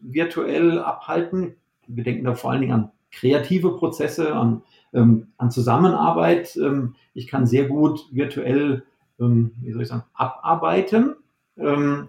virtuell 0.00 0.78
abhalten. 0.78 1.56
Wir 1.86 2.04
denken 2.04 2.24
da 2.24 2.34
vor 2.34 2.50
allen 2.50 2.60
Dingen 2.60 2.72
an 2.72 2.90
kreative 3.10 3.76
Prozesse, 3.76 4.34
an, 4.34 4.62
ähm, 4.92 5.28
an 5.36 5.50
Zusammenarbeit. 5.50 6.56
Ähm, 6.56 6.96
ich 7.14 7.26
kann 7.26 7.46
sehr 7.46 7.66
gut 7.66 8.06
virtuell, 8.12 8.84
ähm, 9.20 9.52
wie 9.60 9.72
soll 9.72 9.82
ich 9.82 9.88
sagen, 9.88 10.04
abarbeiten 10.14 11.16
ähm, 11.56 12.08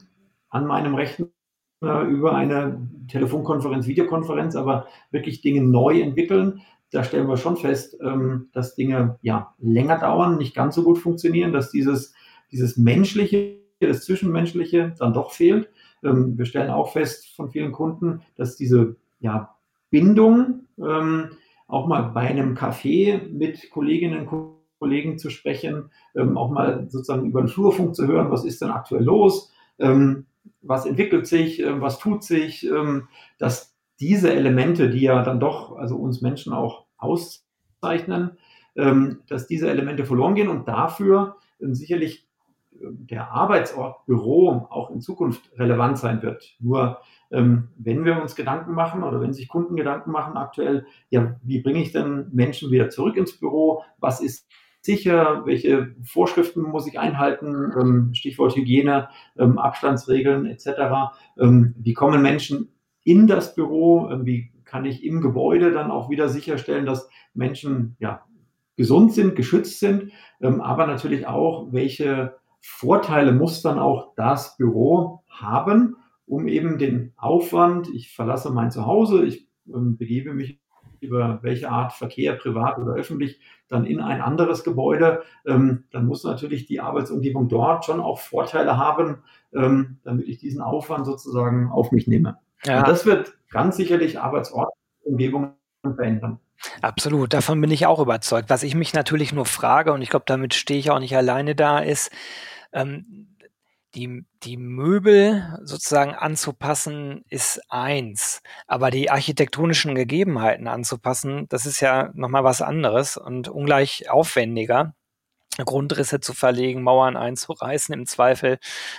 an 0.49 0.65
meinem 0.65 0.95
Rechner 0.95 1.27
über 1.81 2.33
eine 2.33 2.87
Telefonkonferenz, 3.09 3.85
Videokonferenz, 3.85 4.55
aber 4.55 4.87
wirklich 5.11 5.41
Dinge 5.41 5.61
neu 5.61 5.99
entwickeln. 5.99 6.61
Da 6.95 7.03
stellen 7.03 7.27
wir 7.27 7.37
schon 7.37 7.57
fest, 7.57 7.97
ähm, 8.01 8.49
dass 8.53 8.75
Dinge 8.75 9.19
ja 9.21 9.53
länger 9.59 9.99
dauern, 9.99 10.37
nicht 10.37 10.55
ganz 10.55 10.75
so 10.75 10.83
gut 10.83 10.97
funktionieren, 10.97 11.51
dass 11.51 11.71
dieses, 11.71 12.13
dieses 12.51 12.77
menschliche, 12.77 13.57
das 13.79 14.05
Zwischenmenschliche 14.05 14.95
dann 14.97 15.13
doch 15.13 15.31
fehlt. 15.31 15.69
Ähm, 16.03 16.37
wir 16.37 16.45
stellen 16.45 16.69
auch 16.69 16.93
fest 16.93 17.35
von 17.35 17.49
vielen 17.49 17.73
Kunden, 17.73 18.21
dass 18.37 18.55
diese 18.55 18.95
ja, 19.19 19.55
Bindung, 19.89 20.67
ähm, 20.77 21.31
auch 21.67 21.87
mal 21.87 22.03
bei 22.13 22.21
einem 22.21 22.55
Café 22.55 23.27
mit 23.29 23.69
Kolleginnen 23.71 24.27
und 24.27 24.55
Kollegen 24.79 25.17
zu 25.17 25.31
sprechen, 25.31 25.89
auch 26.35 26.51
mal 26.51 26.85
sozusagen 26.89 27.25
über 27.25 27.41
den 27.41 27.47
Flurfunk 27.47 27.95
zu 27.95 28.05
hören, 28.05 28.29
was 28.29 28.45
ist 28.45 28.61
denn 28.61 28.69
aktuell 28.69 29.03
los, 29.03 29.51
was 30.61 30.85
entwickelt 30.85 31.27
sich, 31.27 31.61
äh, 31.61 31.81
was 31.81 31.99
tut 31.99 32.23
sich, 32.23 32.65
ähm, 32.67 33.07
dass 33.37 33.75
diese 33.99 34.33
Elemente, 34.33 34.89
die 34.89 35.01
ja 35.01 35.23
dann 35.23 35.39
doch 35.39 35.77
also 35.77 35.95
uns 35.95 36.21
Menschen 36.21 36.53
auch 36.53 36.84
auszeichnen, 36.97 38.37
ähm, 38.75 39.21
dass 39.27 39.47
diese 39.47 39.69
Elemente 39.69 40.05
verloren 40.05 40.35
gehen 40.35 40.49
und 40.49 40.67
dafür 40.67 41.37
ähm, 41.61 41.75
sicherlich 41.75 42.27
der 42.77 43.31
Arbeitsort 43.31 44.05
Büro 44.05 44.67
auch 44.69 44.91
in 44.91 44.99
Zukunft 44.99 45.49
relevant 45.57 45.97
sein 45.97 46.21
wird. 46.21 46.55
Nur 46.59 46.99
wenn 47.29 48.05
wir 48.05 48.21
uns 48.21 48.35
Gedanken 48.35 48.73
machen 48.73 49.01
oder 49.01 49.19
wenn 49.19 49.33
sich 49.33 49.47
Kunden 49.47 49.75
Gedanken 49.75 50.11
machen 50.11 50.37
aktuell, 50.37 50.85
ja, 51.09 51.35
wie 51.41 51.61
bringe 51.61 51.81
ich 51.81 51.91
denn 51.91 52.27
Menschen 52.31 52.69
wieder 52.71 52.89
zurück 52.89 53.17
ins 53.17 53.37
Büro? 53.39 53.83
Was 53.97 54.21
ist 54.21 54.47
sicher, 54.85 55.41
welche 55.45 55.95
Vorschriften 56.03 56.61
muss 56.61 56.87
ich 56.87 56.99
einhalten, 56.99 57.73
ähm, 57.79 58.13
Stichwort 58.13 58.55
Hygiene, 58.55 59.09
ähm, 59.37 59.57
Abstandsregeln 59.57 60.45
etc. 60.45 61.15
Ähm, 61.39 61.73
wie 61.79 61.93
kommen 61.93 62.21
Menschen 62.21 62.69
in 63.03 63.25
das 63.25 63.55
Büro, 63.55 64.09
wie 64.23 64.51
kann 64.75 64.83
ich 64.83 65.05
im 65.05 65.21
Gebäude 65.21 65.71
dann 65.71 65.89
auch 65.89 66.09
wieder 66.09 66.27
sicherstellen, 66.27 66.85
dass 66.85 67.07
Menschen 67.33 67.95
ja, 67.97 68.25
gesund 68.75 69.13
sind, 69.13 69.37
geschützt 69.37 69.79
sind, 69.79 70.11
aber 70.41 70.85
natürlich 70.85 71.27
auch, 71.27 71.71
welche 71.71 72.35
Vorteile 72.59 73.31
muss 73.31 73.61
dann 73.61 73.79
auch 73.79 74.13
das 74.17 74.57
Büro 74.57 75.23
haben, 75.29 75.95
um 76.25 76.49
eben 76.49 76.77
den 76.77 77.13
Aufwand, 77.15 77.87
ich 77.87 78.13
verlasse 78.13 78.51
mein 78.51 78.69
Zuhause, 78.69 79.23
ich 79.23 79.47
begebe 79.63 80.33
mich 80.33 80.59
über 80.99 81.39
welche 81.41 81.69
Art 81.69 81.93
Verkehr, 81.93 82.33
privat 82.33 82.77
oder 82.77 82.95
öffentlich, 82.95 83.39
dann 83.69 83.85
in 83.85 84.01
ein 84.01 84.19
anderes 84.19 84.65
Gebäude, 84.65 85.21
ähm, 85.45 85.85
dann 85.91 86.05
muss 86.05 86.25
natürlich 86.25 86.65
die 86.65 86.81
Arbeitsumgebung 86.81 87.47
dort 87.47 87.85
schon 87.85 88.01
auch 88.01 88.19
Vorteile 88.19 88.77
haben, 88.77 89.19
ähm, 89.53 89.99
damit 90.03 90.27
ich 90.27 90.39
diesen 90.39 90.59
Aufwand 90.59 91.05
sozusagen 91.05 91.69
auf 91.71 91.93
mich 91.93 92.07
nehme. 92.07 92.39
Ja. 92.65 92.79
Und 92.79 92.87
das 92.89 93.05
wird 93.05 93.37
ganz 93.55 93.77
sicherlich 93.77 94.19
Arbeitsortumgebungen 94.19 95.53
verändern. 95.81 96.39
Absolut, 96.81 97.33
davon 97.33 97.61
bin 97.61 97.71
ich 97.71 97.85
auch 97.85 97.99
überzeugt. 97.99 98.49
Was 98.49 98.63
ich 98.63 98.75
mich 98.75 98.93
natürlich 98.93 99.31
nur 99.31 99.45
frage, 99.45 99.93
und 99.93 100.01
ich 100.01 100.09
glaube, 100.09 100.25
damit 100.27 100.53
stehe 100.53 100.79
ich 100.79 100.91
auch 100.91 100.99
nicht 100.99 101.15
alleine 101.15 101.55
da, 101.55 101.79
ist, 101.79 102.11
ähm, 102.73 103.37
die, 103.93 104.25
die 104.43 104.57
Möbel 104.57 105.57
sozusagen 105.63 106.13
anzupassen 106.13 107.23
ist 107.29 107.61
eins, 107.69 108.41
aber 108.67 108.91
die 108.91 109.09
architektonischen 109.09 109.95
Gegebenheiten 109.95 110.67
anzupassen, 110.67 111.47
das 111.47 111.65
ist 111.65 111.79
ja 111.79 112.11
nochmal 112.13 112.43
was 112.43 112.61
anderes 112.61 113.15
und 113.15 113.47
ungleich 113.47 114.09
aufwendiger. 114.09 114.95
Grundrisse 115.63 116.19
zu 116.19 116.33
verlegen, 116.33 116.83
Mauern 116.83 117.15
einzureißen 117.15 117.93
im 117.93 118.05
Zweifel 118.05 118.57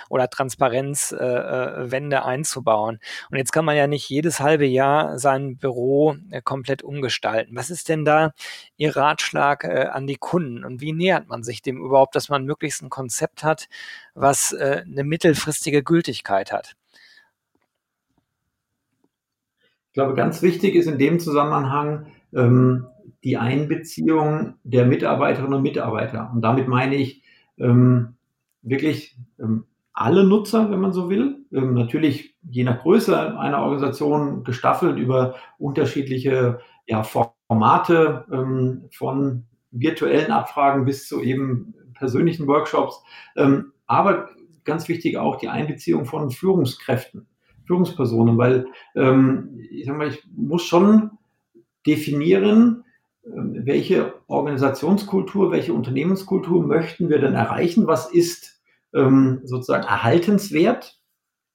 oder 0.09 0.29
Transparenzwände 0.29 2.15
äh, 2.15 2.19
äh 2.19 2.23
einzubauen. 2.23 2.99
Und 3.29 3.37
jetzt 3.37 3.51
kann 3.51 3.65
man 3.65 3.75
ja 3.75 3.87
nicht 3.87 4.09
jedes 4.09 4.39
halbe 4.39 4.65
Jahr 4.65 5.19
sein 5.19 5.57
Büro 5.57 6.15
äh, 6.31 6.41
komplett 6.41 6.81
umgestalten. 6.81 7.55
Was 7.55 7.69
ist 7.69 7.89
denn 7.89 8.05
da 8.05 8.31
Ihr 8.77 8.95
Ratschlag 8.95 9.63
äh, 9.63 9.87
an 9.91 10.07
die 10.07 10.17
Kunden 10.17 10.63
und 10.63 10.81
wie 10.81 10.93
nähert 10.93 11.27
man 11.27 11.43
sich 11.43 11.61
dem 11.61 11.77
überhaupt, 11.77 12.15
dass 12.15 12.29
man 12.29 12.45
möglichst 12.45 12.81
ein 12.81 12.89
Konzept 12.89 13.43
hat, 13.43 13.67
was 14.15 14.53
äh, 14.53 14.83
eine 14.85 15.03
mittelfristige 15.03 15.83
Gültigkeit 15.83 16.51
hat? 16.51 16.75
Ich 19.87 19.93
glaube, 19.93 20.13
ganz 20.13 20.41
wichtig 20.41 20.75
ist 20.75 20.87
in 20.87 20.99
dem 20.99 21.19
Zusammenhang, 21.19 22.07
ähm, 22.33 22.87
die 23.27 23.35
Einbeziehung 23.35 24.53
der 24.63 24.85
Mitarbeiterinnen 24.85 25.55
und 25.55 25.61
Mitarbeiter. 25.61 26.31
Und 26.33 26.41
damit 26.43 26.69
meine 26.69 26.95
ich 26.95 27.23
ähm, 27.57 28.15
wirklich 28.61 29.17
ähm, 29.37 29.65
alle 29.91 30.23
Nutzer, 30.23 30.71
wenn 30.71 30.79
man 30.79 30.93
so 30.93 31.09
will. 31.09 31.39
Ähm, 31.51 31.73
natürlich 31.73 32.35
je 32.49 32.63
nach 32.63 32.79
Größe 32.79 33.37
einer 33.37 33.59
Organisation 33.59 34.45
gestaffelt 34.45 34.97
über 34.97 35.35
unterschiedliche 35.57 36.61
ja, 36.85 37.03
Formate 37.03 38.25
ähm, 38.31 38.87
von 38.93 39.43
virtuellen 39.71 40.31
Abfragen 40.31 40.85
bis 40.85 41.05
zu 41.05 41.21
eben 41.21 41.73
persönlichen 41.95 42.47
Workshops. 42.47 43.03
Ähm, 43.35 43.73
aber 43.87 44.29
ganz 44.63 44.87
wichtig 44.87 45.17
auch 45.17 45.35
die 45.35 45.49
Einbeziehung 45.49 46.05
von 46.05 46.31
Führungskräften, 46.31 47.27
Führungspersonen, 47.65 48.37
weil 48.37 48.67
ähm, 48.95 49.59
ich 49.69 49.85
sag 49.85 49.97
mal, 49.97 50.07
ich 50.07 50.23
muss 50.33 50.63
schon 50.63 51.11
definieren, 51.85 52.85
welche 53.33 54.13
Organisationskultur, 54.27 55.51
welche 55.51 55.73
Unternehmenskultur 55.73 56.65
möchten 56.65 57.09
wir 57.09 57.19
denn 57.19 57.33
erreichen? 57.33 57.87
Was 57.87 58.11
ist 58.11 58.61
ähm, 58.93 59.41
sozusagen 59.43 59.83
erhaltenswert, 59.83 60.99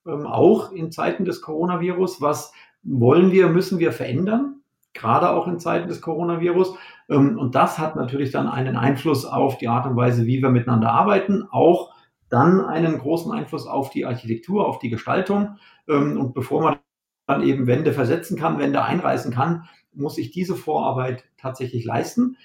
ähm, 0.06 0.26
auch 0.26 0.72
in 0.72 0.90
Zeiten 0.90 1.24
des 1.24 1.40
Coronavirus? 1.40 2.20
Was 2.20 2.52
wollen 2.82 3.32
wir, 3.32 3.48
müssen 3.48 3.78
wir 3.78 3.92
verändern? 3.92 4.60
Gerade 4.92 5.30
auch 5.30 5.46
in 5.48 5.58
Zeiten 5.58 5.88
des 5.88 6.02
Coronavirus. 6.02 6.74
Ähm, 7.08 7.38
und 7.38 7.54
das 7.54 7.78
hat 7.78 7.96
natürlich 7.96 8.30
dann 8.30 8.48
einen 8.48 8.76
Einfluss 8.76 9.24
auf 9.24 9.58
die 9.58 9.68
Art 9.68 9.86
und 9.86 9.96
Weise, 9.96 10.26
wie 10.26 10.42
wir 10.42 10.50
miteinander 10.50 10.90
arbeiten, 10.90 11.44
auch 11.50 11.94
dann 12.28 12.60
einen 12.60 12.98
großen 12.98 13.32
Einfluss 13.32 13.66
auf 13.66 13.90
die 13.90 14.06
Architektur, 14.06 14.66
auf 14.66 14.78
die 14.78 14.90
Gestaltung. 14.90 15.56
Ähm, 15.88 16.20
und 16.20 16.34
bevor 16.34 16.62
man 16.62 16.76
dann 17.26 17.42
eben 17.42 17.66
Wände 17.66 17.92
versetzen 17.92 18.36
kann, 18.36 18.58
Wände 18.58 18.82
einreißen 18.82 19.32
kann, 19.32 19.68
muss 19.94 20.18
ich 20.18 20.30
diese 20.30 20.56
Vorarbeit 20.56 21.24
tatsächlich 21.36 21.84
leisten. 21.84 22.36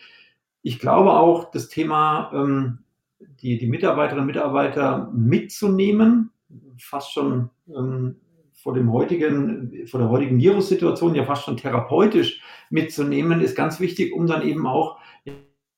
Ich 0.61 0.79
glaube 0.79 1.13
auch, 1.13 1.51
das 1.51 1.69
Thema, 1.69 2.31
ähm, 2.33 2.79
die, 3.19 3.57
die 3.57 3.67
Mitarbeiterinnen 3.67 4.21
und 4.21 4.27
Mitarbeiter 4.27 5.11
mitzunehmen, 5.13 6.31
fast 6.77 7.13
schon 7.13 7.49
ähm, 7.67 8.17
vor 8.53 8.73
dem 8.73 8.91
heutigen, 8.91 9.87
vor 9.87 9.99
der 9.99 10.09
heutigen 10.09 10.39
Virussituation 10.39 11.15
ja 11.15 11.23
fast 11.23 11.45
schon 11.45 11.57
therapeutisch 11.57 12.41
mitzunehmen, 12.69 13.41
ist 13.41 13.55
ganz 13.55 13.79
wichtig, 13.79 14.13
um 14.13 14.27
dann 14.27 14.41
eben 14.41 14.67
auch, 14.67 14.99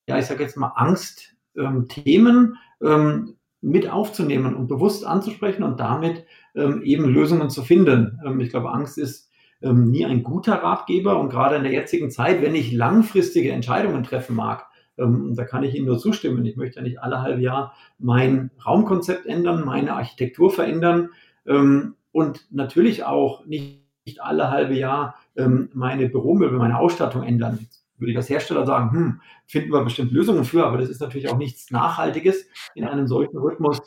ja, 0.07 0.17
ich 0.17 0.25
sage 0.25 0.43
jetzt 0.43 0.57
mal, 0.57 0.73
Angstthemen 0.75 2.57
ähm, 2.81 3.35
mit 3.61 3.89
aufzunehmen 3.89 4.55
und 4.55 4.67
bewusst 4.67 5.05
anzusprechen 5.05 5.63
und 5.63 5.79
damit 5.79 6.25
ähm, 6.55 6.81
eben 6.83 7.05
Lösungen 7.05 7.49
zu 7.49 7.63
finden. 7.63 8.19
Ähm, 8.25 8.39
ich 8.39 8.49
glaube, 8.49 8.71
Angst 8.71 8.97
ist 8.97 9.29
ähm, 9.61 9.91
nie 9.91 10.05
ein 10.05 10.23
guter 10.23 10.55
Ratgeber 10.55 11.19
und 11.19 11.29
gerade 11.29 11.55
in 11.55 11.63
der 11.63 11.73
jetzigen 11.73 12.09
Zeit, 12.09 12.41
wenn 12.41 12.55
ich 12.55 12.71
langfristige 12.71 13.51
Entscheidungen 13.51 14.03
treffen 14.03 14.35
mag, 14.35 14.67
ähm, 14.97 15.33
da 15.35 15.43
kann 15.43 15.63
ich 15.63 15.75
Ihnen 15.75 15.85
nur 15.85 15.97
zustimmen. 15.97 16.45
Ich 16.45 16.55
möchte 16.55 16.77
ja 16.77 16.83
nicht 16.83 17.01
alle 17.01 17.21
halbe 17.21 17.41
Jahr 17.41 17.73
mein 17.97 18.51
Raumkonzept 18.65 19.25
ändern, 19.25 19.65
meine 19.65 19.93
Architektur 19.93 20.51
verändern 20.51 21.09
ähm, 21.45 21.95
und 22.11 22.47
natürlich 22.51 23.03
auch 23.03 23.45
nicht 23.45 23.79
alle 24.19 24.49
halbe 24.49 24.75
Jahr 24.75 25.15
ähm, 25.35 25.69
meine 25.73 26.09
Büromöbel, 26.09 26.57
meine 26.57 26.79
Ausstattung 26.79 27.23
ändern. 27.23 27.67
Würde 27.99 28.11
ich 28.11 28.17
als 28.17 28.29
Hersteller 28.29 28.65
sagen, 28.65 28.91
hm, 28.91 29.21
finden 29.45 29.71
wir 29.71 29.83
bestimmt 29.83 30.11
Lösungen 30.11 30.45
für, 30.45 30.65
aber 30.65 30.77
das 30.77 30.89
ist 30.89 31.01
natürlich 31.01 31.29
auch 31.29 31.37
nichts 31.37 31.69
Nachhaltiges 31.71 32.45
in 32.75 32.85
einem 32.85 33.07
solchen 33.07 33.37
Rhythmus 33.37 33.79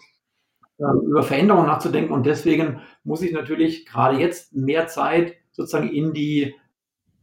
äh, 0.79 1.07
über 1.07 1.23
Veränderungen 1.23 1.67
nachzudenken. 1.67 2.13
Und 2.13 2.27
deswegen 2.27 2.81
muss 3.05 3.23
ich 3.23 3.33
natürlich 3.33 3.87
gerade 3.87 4.19
jetzt 4.19 4.55
mehr 4.55 4.87
Zeit 4.87 5.35
sozusagen 5.51 5.89
in 5.89 6.13
die 6.13 6.55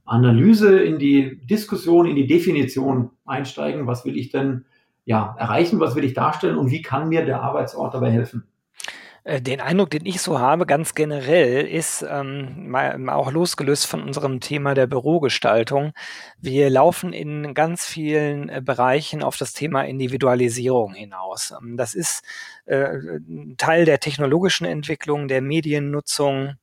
Analyse, 0.06 0.80
in 0.80 0.98
die 0.98 1.40
Diskussion, 1.46 2.08
in 2.08 2.16
die 2.16 2.28
Definition 2.28 3.12
einsteigen. 3.26 3.88
Was 3.88 4.06
will 4.06 4.18
ich 4.18 4.32
denn 4.32 4.66
ja, 5.06 5.36
erreichen, 5.38 5.80
was 5.80 5.96
will 5.96 6.04
ich 6.04 6.14
darstellen 6.14 6.58
und 6.58 6.72
wie 6.72 6.82
kann 6.82 7.10
mir 7.10 7.26
der 7.26 7.42
Arbeitsort 7.42 7.94
dabei 7.94 8.12
helfen? 8.12 8.49
Äh, 9.24 9.42
den 9.42 9.62
Eindruck, 9.62 9.90
den 9.90 10.06
ich 10.06 10.22
so 10.22 10.40
habe, 10.40 10.66
ganz 10.66 10.96
generell, 10.96 11.66
ist 11.66 12.06
ähm, 12.10 12.70
mal, 12.70 13.10
auch 13.10 13.32
losgelöst 13.32 13.88
von 13.88 14.02
unserem 14.02 14.40
Thema 14.40 14.74
der 14.74 14.88
Bürogestaltung. 14.88 15.94
Wir 16.40 16.70
laufen 16.70 17.14
in 17.14 17.54
ganz 17.54 17.86
vielen 17.86 18.50
äh, 18.50 18.62
Bereichen 18.64 19.24
auf 19.24 19.38
das 19.38 19.54
Thema 19.54 19.84
Individualisierung 19.84 20.94
hinaus. 20.94 21.52
Ähm, 21.52 21.78
das 21.78 21.94
ist 21.96 22.24
äh, 22.66 22.98
Teil 23.58 23.86
der 23.86 24.00
technologischen 24.00 24.66
Entwicklung, 24.66 25.28
der 25.28 25.42
Mediennutzung, 25.42 26.56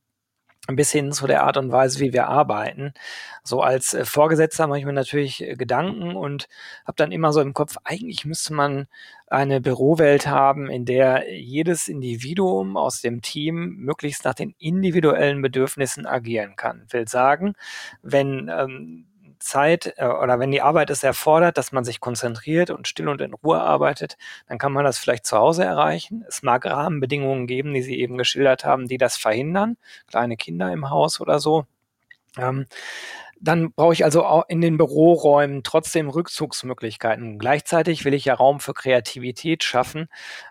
bis 0.75 0.91
hin 0.91 1.11
zu 1.11 1.27
der 1.27 1.43
Art 1.43 1.57
und 1.57 1.71
Weise, 1.71 1.99
wie 1.99 2.13
wir 2.13 2.27
arbeiten. 2.27 2.93
So 3.43 3.61
als 3.61 3.93
äh, 3.93 4.05
Vorgesetzter 4.05 4.67
mache 4.67 4.79
ich 4.79 4.85
mir 4.85 4.93
natürlich 4.93 5.41
äh, 5.41 5.55
Gedanken 5.55 6.15
und 6.15 6.47
habe 6.85 6.95
dann 6.97 7.11
immer 7.11 7.31
so 7.31 7.41
im 7.41 7.53
Kopf, 7.53 7.77
eigentlich 7.83 8.25
müsste 8.25 8.53
man 8.53 8.87
eine 9.27 9.61
Bürowelt 9.61 10.27
haben, 10.27 10.69
in 10.69 10.85
der 10.85 11.33
jedes 11.33 11.87
Individuum 11.87 12.77
aus 12.77 13.01
dem 13.01 13.21
Team 13.21 13.75
möglichst 13.77 14.25
nach 14.25 14.33
den 14.35 14.55
individuellen 14.57 15.41
Bedürfnissen 15.41 16.05
agieren 16.05 16.55
kann. 16.55 16.85
Will 16.89 17.07
sagen, 17.07 17.53
wenn 18.01 18.49
ähm, 18.53 19.05
Zeit 19.39 19.93
äh, 19.97 20.05
oder 20.05 20.39
wenn 20.39 20.51
die 20.51 20.61
Arbeit 20.61 20.89
es 20.89 21.03
erfordert, 21.03 21.57
dass 21.57 21.71
man 21.71 21.85
sich 21.85 21.99
konzentriert 21.99 22.69
und 22.69 22.87
still 22.87 23.09
und 23.09 23.21
in 23.21 23.33
Ruhe 23.33 23.59
arbeitet, 23.59 24.17
dann 24.47 24.57
kann 24.57 24.73
man 24.73 24.85
das 24.85 24.97
vielleicht 24.97 25.25
zu 25.25 25.37
Hause 25.37 25.63
erreichen. 25.63 26.25
Es 26.27 26.43
mag 26.43 26.65
Rahmenbedingungen 26.65 27.47
geben, 27.47 27.73
die 27.73 27.81
Sie 27.81 27.99
eben 27.99 28.17
geschildert 28.17 28.65
haben, 28.65 28.87
die 28.87 28.97
das 28.97 29.17
verhindern. 29.17 29.77
Kleine 30.07 30.37
Kinder 30.37 30.71
im 30.71 30.89
Haus 30.89 31.21
oder 31.21 31.39
so. 31.39 31.65
Ähm, 32.37 32.65
dann 33.39 33.71
brauche 33.71 33.93
ich 33.93 34.03
also 34.03 34.25
auch 34.25 34.45
in 34.47 34.61
den 34.61 34.77
Büroräumen 34.77 35.63
trotzdem 35.63 36.09
Rückzugsmöglichkeiten. 36.09 37.37
Gleichzeitig 37.39 38.05
will 38.05 38.13
ich 38.13 38.25
ja 38.25 38.33
Raum 38.33 38.59
für 38.59 38.73
Kreativität 38.73 39.63
schaffen, 39.63 40.07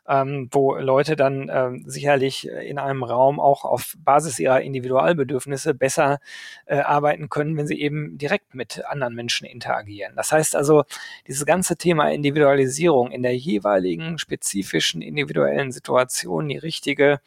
ähm, 0.08 0.48
wo 0.52 0.76
Leute 0.76 1.16
dann 1.16 1.50
ähm, 1.52 1.84
sicherlich 1.86 2.48
in 2.48 2.78
einem 2.78 3.02
Raum 3.02 3.40
auch 3.40 3.64
auf 3.64 3.94
Basis 3.98 4.38
ihrer 4.38 4.60
Individualbedürfnisse 4.60 5.74
besser 5.74 6.18
äh, 6.66 6.78
arbeiten 6.78 7.28
können, 7.28 7.56
wenn 7.56 7.66
sie 7.66 7.80
eben 7.80 8.18
direkt 8.18 8.54
mit 8.54 8.84
anderen 8.86 9.14
Menschen 9.14 9.46
interagieren. 9.46 10.14
Das 10.16 10.32
heißt 10.32 10.56
also, 10.56 10.84
dieses 11.26 11.46
ganze 11.46 11.76
Thema 11.76 12.10
Individualisierung 12.10 13.10
in 13.10 13.22
der 13.22 13.36
jeweiligen 13.36 14.18
spezifischen 14.18 15.02
individuellen 15.02 15.72
Situation, 15.72 16.48
die 16.48 16.58
richtige 16.58 17.12
äh, 17.12 17.18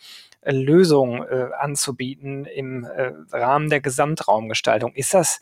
Lösung 0.45 1.23
äh, 1.23 1.49
anzubieten 1.57 2.45
im 2.45 2.85
äh, 2.85 3.11
Rahmen 3.31 3.69
der 3.69 3.81
Gesamtraumgestaltung. 3.81 4.93
Ist 4.93 5.13
das, 5.13 5.41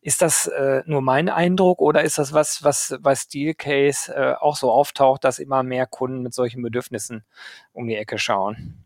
ist 0.00 0.22
das 0.22 0.46
äh, 0.46 0.82
nur 0.86 1.02
mein 1.02 1.28
Eindruck 1.28 1.80
oder 1.80 2.02
ist 2.02 2.18
das 2.18 2.32
was, 2.32 2.64
was 2.64 2.98
bei 3.00 3.14
Steelcase 3.14 4.14
äh, 4.14 4.34
auch 4.34 4.56
so 4.56 4.70
auftaucht, 4.70 5.24
dass 5.24 5.38
immer 5.38 5.62
mehr 5.62 5.86
Kunden 5.86 6.22
mit 6.22 6.34
solchen 6.34 6.62
Bedürfnissen 6.62 7.24
um 7.72 7.86
die 7.86 7.96
Ecke 7.96 8.18
schauen? 8.18 8.84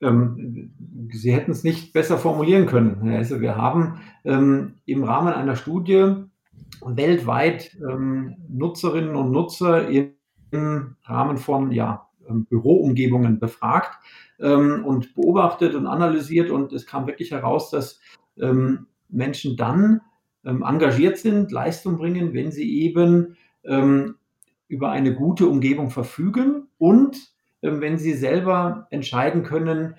Ähm, 0.00 0.72
Sie 1.12 1.32
hätten 1.32 1.52
es 1.52 1.64
nicht 1.64 1.92
besser 1.92 2.18
formulieren 2.18 2.66
können. 2.66 3.14
Also 3.14 3.40
wir 3.40 3.56
haben 3.56 4.00
ähm, 4.24 4.74
im 4.84 5.04
Rahmen 5.04 5.32
einer 5.32 5.56
Studie 5.56 6.14
weltweit 6.84 7.76
ähm, 7.76 8.36
Nutzerinnen 8.48 9.16
und 9.16 9.30
Nutzer 9.30 9.88
im 9.88 10.96
Rahmen 11.04 11.38
von 11.38 11.72
ja, 11.72 12.05
Büroumgebungen 12.28 13.38
befragt 13.38 13.98
ähm, 14.38 14.84
und 14.84 15.14
beobachtet 15.14 15.74
und 15.74 15.86
analysiert 15.86 16.50
und 16.50 16.72
es 16.72 16.86
kam 16.86 17.06
wirklich 17.06 17.30
heraus, 17.30 17.70
dass 17.70 18.00
ähm, 18.38 18.86
Menschen 19.08 19.56
dann 19.56 20.00
engagiert 20.42 21.18
sind, 21.18 21.50
Leistung 21.50 21.96
bringen, 21.96 22.32
wenn 22.32 22.52
sie 22.52 22.80
eben 22.82 23.36
über 24.68 24.90
eine 24.92 25.12
gute 25.12 25.48
Umgebung 25.48 25.90
verfügen 25.90 26.68
und 26.78 27.32
wenn 27.62 27.98
sie 27.98 28.12
selber 28.12 28.86
entscheiden 28.90 29.42
können, 29.42 29.96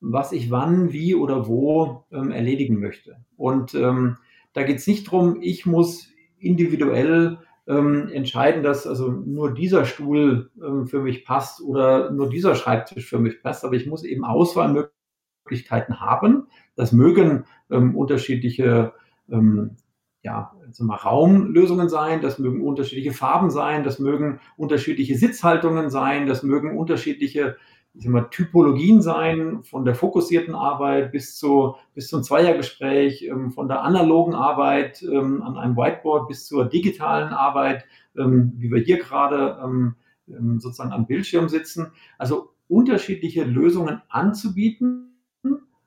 was 0.00 0.32
ich 0.32 0.50
wann, 0.50 0.92
wie 0.92 1.14
oder 1.14 1.46
wo 1.46 2.02
erledigen 2.10 2.80
möchte. 2.80 3.18
Und 3.36 3.72
da 3.72 4.62
geht 4.64 4.78
es 4.78 4.86
nicht 4.88 5.06
darum, 5.06 5.38
ich 5.42 5.64
muss 5.64 6.08
individuell 6.40 7.38
ähm, 7.68 8.08
entscheiden, 8.08 8.62
dass 8.62 8.86
also 8.86 9.10
nur 9.10 9.54
dieser 9.54 9.84
Stuhl 9.84 10.50
ähm, 10.62 10.86
für 10.86 11.00
mich 11.00 11.24
passt 11.24 11.60
oder 11.60 12.10
nur 12.10 12.28
dieser 12.28 12.54
Schreibtisch 12.54 13.06
für 13.08 13.18
mich 13.18 13.42
passt, 13.42 13.64
aber 13.64 13.74
ich 13.74 13.86
muss 13.86 14.04
eben 14.04 14.24
Auswahlmöglichkeiten 14.24 16.00
haben. 16.00 16.48
Das 16.76 16.92
mögen 16.92 17.44
ähm, 17.70 17.94
unterschiedliche 17.94 18.94
ähm, 19.30 19.76
ja, 20.22 20.52
also 20.66 20.84
mal 20.84 20.96
Raumlösungen 20.96 21.88
sein, 21.88 22.20
das 22.20 22.38
mögen 22.38 22.62
unterschiedliche 22.62 23.12
Farben 23.12 23.50
sein, 23.50 23.84
das 23.84 23.98
mögen 23.98 24.40
unterschiedliche 24.56 25.16
Sitzhaltungen 25.16 25.90
sein, 25.90 26.26
das 26.26 26.42
mögen 26.42 26.76
unterschiedliche 26.76 27.56
ich 27.94 28.04
sag 28.04 28.12
mal, 28.12 28.28
Typologien 28.30 29.02
sein, 29.02 29.62
von 29.64 29.84
der 29.84 29.94
fokussierten 29.94 30.54
Arbeit 30.54 31.10
bis, 31.12 31.36
zu, 31.36 31.74
bis 31.94 32.08
zum 32.08 32.22
Zweiergespräch, 32.22 33.24
ähm, 33.24 33.50
von 33.50 33.68
der 33.68 33.82
analogen 33.82 34.34
Arbeit 34.34 35.02
ähm, 35.02 35.42
an 35.42 35.56
einem 35.56 35.76
Whiteboard 35.76 36.28
bis 36.28 36.46
zur 36.46 36.66
digitalen 36.66 37.32
Arbeit, 37.32 37.84
ähm, 38.16 38.52
wie 38.56 38.70
wir 38.70 38.80
hier 38.80 38.98
gerade 38.98 39.58
ähm, 39.62 39.96
ähm, 40.28 40.60
sozusagen 40.60 40.92
am 40.92 41.06
Bildschirm 41.06 41.48
sitzen. 41.48 41.92
Also 42.18 42.50
unterschiedliche 42.68 43.44
Lösungen 43.44 44.02
anzubieten 44.08 45.16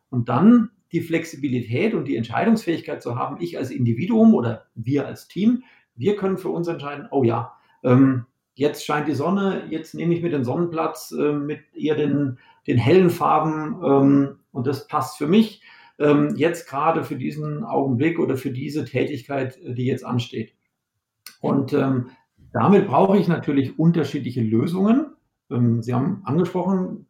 und 0.10 0.30
dann 0.30 0.72
die 0.92 1.02
Flexibilität 1.02 1.94
und 1.94 2.06
die 2.06 2.18
Entscheidungsfähigkeit 2.18 3.02
zu 3.02 3.16
haben, 3.16 3.38
ich 3.40 3.58
als 3.58 3.72
Individuum 3.72 4.34
oder 4.34 4.66
wir 4.76 5.08
als 5.08 5.28
Team, 5.28 5.64
wir 5.96 6.16
können 6.16 6.38
für 6.38 6.50
uns 6.50 6.68
entscheiden, 6.68 7.08
oh 7.12 7.24
ja, 7.24 7.54
ähm, 7.84 8.26
jetzt 8.54 8.86
scheint 8.86 9.08
die 9.08 9.14
Sonne, 9.14 9.64
jetzt 9.70 9.96
nehme 9.96 10.14
ich 10.14 10.22
mir 10.22 10.30
den 10.30 10.44
Sonnenplatz 10.44 11.12
äh, 11.12 11.34
mit 11.34 11.62
eher 11.76 11.96
den, 11.96 12.38
den 12.68 12.78
hellen 12.78 13.10
Farben 13.10 13.82
ähm, 13.84 14.40
und 14.52 14.68
das 14.68 14.88
passt 14.88 15.18
für 15.18 15.28
mich 15.28 15.62
ähm, 16.00 16.34
jetzt 16.36 16.68
gerade 16.68 17.04
für 17.04 17.16
diesen 17.16 17.64
Augenblick 17.64 18.20
oder 18.20 18.36
für 18.36 18.52
diese 18.52 18.86
Tätigkeit, 18.86 19.58
äh, 19.58 19.74
die 19.74 19.86
jetzt 19.86 20.06
ansteht. 20.06 20.54
Und 21.40 21.74
ähm, 21.74 22.10
damit 22.54 22.88
brauche 22.88 23.18
ich 23.18 23.28
natürlich 23.28 23.78
unterschiedliche 23.80 24.42
Lösungen. 24.42 25.14
Ähm, 25.50 25.82
Sie 25.82 25.94
haben 25.94 26.22
angesprochen, 26.26 27.08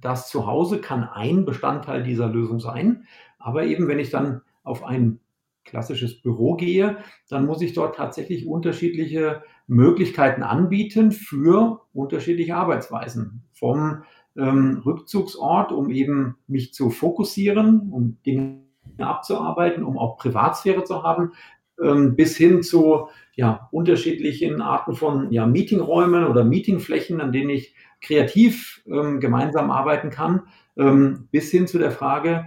das 0.00 0.28
Zuhause 0.28 0.80
kann 0.80 1.04
ein 1.04 1.44
Bestandteil 1.44 2.02
dieser 2.02 2.28
Lösung 2.28 2.60
sein. 2.60 3.04
Aber 3.38 3.64
eben, 3.64 3.88
wenn 3.88 3.98
ich 3.98 4.10
dann 4.10 4.42
auf 4.62 4.84
ein 4.84 5.20
klassisches 5.64 6.20
Büro 6.20 6.54
gehe, 6.54 6.98
dann 7.28 7.46
muss 7.46 7.62
ich 7.62 7.74
dort 7.74 7.96
tatsächlich 7.96 8.46
unterschiedliche 8.46 9.42
Möglichkeiten 9.70 10.42
anbieten 10.42 11.12
für 11.12 11.82
unterschiedliche 11.92 12.56
Arbeitsweisen. 12.56 13.44
Vom 13.52 14.02
ähm, 14.36 14.82
Rückzugsort, 14.84 15.70
um 15.70 15.90
eben 15.90 16.36
mich 16.48 16.74
zu 16.74 16.90
fokussieren, 16.90 17.88
um 17.92 18.18
Dinge 18.26 18.62
abzuarbeiten, 18.98 19.84
um 19.84 19.96
auch 19.96 20.18
Privatsphäre 20.18 20.82
zu 20.82 21.04
haben, 21.04 21.34
ähm, 21.80 22.16
bis 22.16 22.36
hin 22.36 22.64
zu 22.64 23.08
ja, 23.36 23.68
unterschiedlichen 23.70 24.60
Arten 24.60 24.96
von 24.96 25.30
ja, 25.30 25.46
Meetingräumen 25.46 26.24
oder 26.24 26.42
Meetingflächen, 26.42 27.20
an 27.20 27.30
denen 27.30 27.50
ich 27.50 27.76
kreativ 28.00 28.82
ähm, 28.86 29.20
gemeinsam 29.20 29.70
arbeiten 29.70 30.10
kann, 30.10 30.48
ähm, 30.76 31.28
bis 31.30 31.48
hin 31.52 31.68
zu 31.68 31.78
der 31.78 31.92
Frage, 31.92 32.46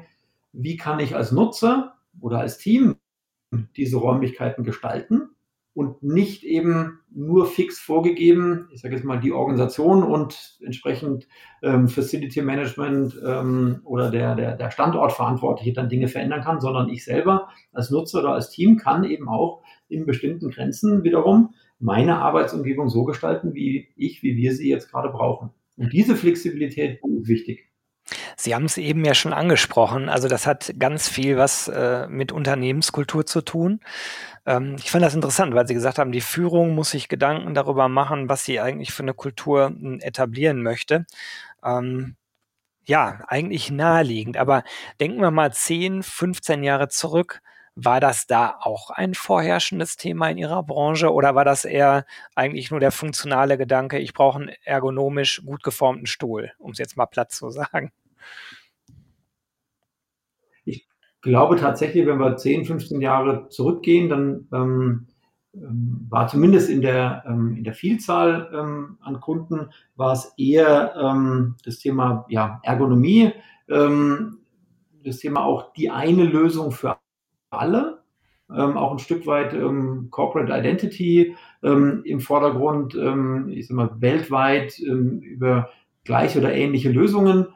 wie 0.52 0.76
kann 0.76 1.00
ich 1.00 1.16
als 1.16 1.32
Nutzer 1.32 1.96
oder 2.20 2.40
als 2.40 2.58
Team 2.58 2.98
diese 3.78 3.96
Räumlichkeiten 3.96 4.66
gestalten 4.66 5.30
und 5.74 6.04
nicht 6.04 6.44
eben 6.44 7.00
nur 7.12 7.48
fix 7.48 7.80
vorgegeben, 7.80 8.70
ich 8.72 8.82
sage 8.82 8.96
jetzt 8.96 9.06
mal 9.06 9.20
die 9.20 9.32
Organisation 9.32 10.04
und 10.04 10.60
entsprechend 10.64 11.28
ähm, 11.64 11.88
Facility 11.88 12.42
Management 12.42 13.20
ähm, 13.26 13.82
oder 13.84 14.12
der, 14.12 14.36
der, 14.36 14.56
der 14.56 14.70
Standortverantwortliche 14.70 15.74
dann 15.74 15.90
Dinge 15.90 16.08
verändern 16.08 16.42
kann, 16.42 16.62
sondern 16.62 16.90
ich 16.90 17.04
selber 17.04 17.50
als 17.72 17.90
Nutzer 17.90 18.20
oder 18.20 18.34
als 18.34 18.52
Team 18.52 18.78
kann 18.78 19.04
eben 19.04 19.28
auch 19.28 19.64
in 19.90 20.06
bestimmten 20.06 20.50
Grenzen 20.50 21.04
wiederum 21.04 21.56
meine 21.80 22.20
Arbeitsumgebung 22.20 22.90
so 22.90 23.04
gestalten, 23.04 23.54
wie 23.54 23.90
ich, 23.96 24.24
wie 24.24 24.38
wir 24.38 24.54
sie 24.54 24.70
jetzt 24.70 24.92
gerade 24.92 25.10
brauchen. 25.10 25.50
Und 25.76 25.92
diese 25.92 26.16
Flexibilität 26.16 27.00
ist 27.04 27.28
wichtig. 27.28 27.73
Sie 28.44 28.54
haben 28.54 28.66
es 28.66 28.78
eben 28.78 29.06
ja 29.06 29.14
schon 29.14 29.32
angesprochen. 29.32 30.10
Also 30.10 30.28
das 30.28 30.46
hat 30.46 30.74
ganz 30.78 31.08
viel 31.08 31.38
was 31.38 31.70
äh, 31.70 32.08
mit 32.08 32.34
Unternehmenskultur 32.34 33.26
zu 33.26 33.42
tun. 33.42 33.80
Ähm, 34.46 34.76
ich 34.78 34.92
fand 34.92 35.04
das 35.04 35.16
interessant, 35.16 35.56
weil 35.56 35.66
Sie 35.68 35.74
gesagt 35.74 35.98
haben, 35.98 36.12
die 36.12 36.22
Führung 36.22 36.76
muss 36.76 36.92
sich 36.92 37.08
Gedanken 37.08 37.54
darüber 37.54 37.88
machen, 37.88 38.28
was 38.30 38.44
sie 38.44 38.60
eigentlich 38.60 38.92
für 38.92 39.04
eine 39.04 39.14
Kultur 39.14 39.68
hm, 39.68 40.00
etablieren 40.02 40.62
möchte. 40.62 41.06
Ähm, 41.64 42.18
ja, 42.86 43.22
eigentlich 43.28 43.72
naheliegend. 43.72 44.38
Aber 44.38 44.64
denken 45.00 45.22
wir 45.22 45.32
mal 45.32 45.54
10, 45.54 46.04
15 46.04 46.64
Jahre 46.64 46.90
zurück. 46.90 47.42
War 47.76 48.00
das 48.02 48.28
da 48.28 48.58
auch 48.62 48.90
ein 48.92 49.16
vorherrschendes 49.16 49.98
Thema 49.98 50.30
in 50.30 50.38
Ihrer 50.38 50.64
Branche 50.64 51.12
oder 51.14 51.36
war 51.36 51.46
das 51.46 51.66
eher 51.66 52.06
eigentlich 52.36 52.72
nur 52.72 52.80
der 52.82 52.92
funktionale 52.92 53.58
Gedanke, 53.58 54.00
ich 54.00 54.14
brauche 54.14 54.40
einen 54.40 54.52
ergonomisch 54.64 55.42
gut 55.46 55.64
geformten 55.64 56.06
Stuhl, 56.08 56.52
um 56.60 56.72
es 56.74 56.78
jetzt 56.80 56.98
mal 56.98 57.08
platt 57.08 57.32
zu 57.32 57.50
sagen? 57.50 57.92
Ich 60.66 60.88
glaube 61.24 61.56
tatsächlich, 61.56 62.06
wenn 62.06 62.20
wir 62.20 62.38
10, 62.38 62.66
15 62.66 63.02
Jahre 63.02 63.50
zurückgehen, 63.50 64.10
dann 64.10 64.48
ähm, 64.54 65.08
ähm, 65.56 66.08
war 66.10 66.28
zumindest 66.28 66.70
in 66.70 66.82
der, 66.82 67.24
ähm, 67.28 67.56
in 67.56 67.64
der 67.64 67.74
Vielzahl 67.74 68.50
ähm, 68.54 68.98
an 69.02 69.20
Kunden, 69.20 69.70
war 69.96 70.14
es 70.14 70.34
eher 70.38 70.96
ähm, 70.96 71.56
das 71.64 71.80
Thema 71.80 72.26
ja, 72.30 72.60
Ergonomie, 72.64 73.32
ähm, 73.70 74.40
das 75.04 75.18
Thema 75.18 75.46
auch 75.46 75.74
die 75.74 75.90
eine 75.90 76.26
Lösung 76.26 76.72
für 76.72 76.98
alle, 77.52 78.04
ähm, 78.50 78.78
auch 78.78 78.92
ein 78.92 79.00
Stück 79.00 79.28
weit 79.28 79.56
Corporate 80.12 80.52
Identity 80.52 81.36
im 81.62 82.20
Vordergrund, 82.20 82.94
ich 83.50 83.68
sag 83.68 83.76
mal, 83.76 84.02
weltweit 84.02 84.78
über 84.80 85.70
gleiche 86.04 86.40
oder 86.40 86.54
ähnliche 86.54 86.92
Lösungen 86.92 87.48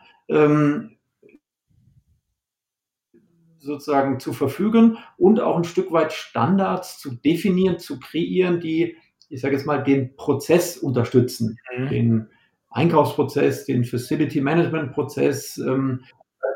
sozusagen 3.67 4.19
zu 4.19 4.34
verfügen 4.34 4.97
und 5.17 5.39
auch 5.39 5.58
ein 5.58 5.63
Stück 5.63 5.91
weit 5.91 6.13
Standards 6.13 6.99
zu 6.99 7.13
definieren, 7.13 7.77
zu 7.77 7.99
kreieren, 7.99 8.60
die, 8.60 8.95
ich 9.30 9.41
sage 9.41 9.56
jetzt 9.56 9.65
mal, 9.67 9.84
den 9.84 10.15
Prozess 10.15 10.77
unterstützen, 10.77 11.58
mhm. 11.77 11.89
den 11.89 12.27
Einkaufsprozess, 12.69 13.65
den 13.65 13.84
Facility 13.84 14.41
Management 14.41 14.93
Prozess, 14.93 15.58
ähm, 15.58 16.01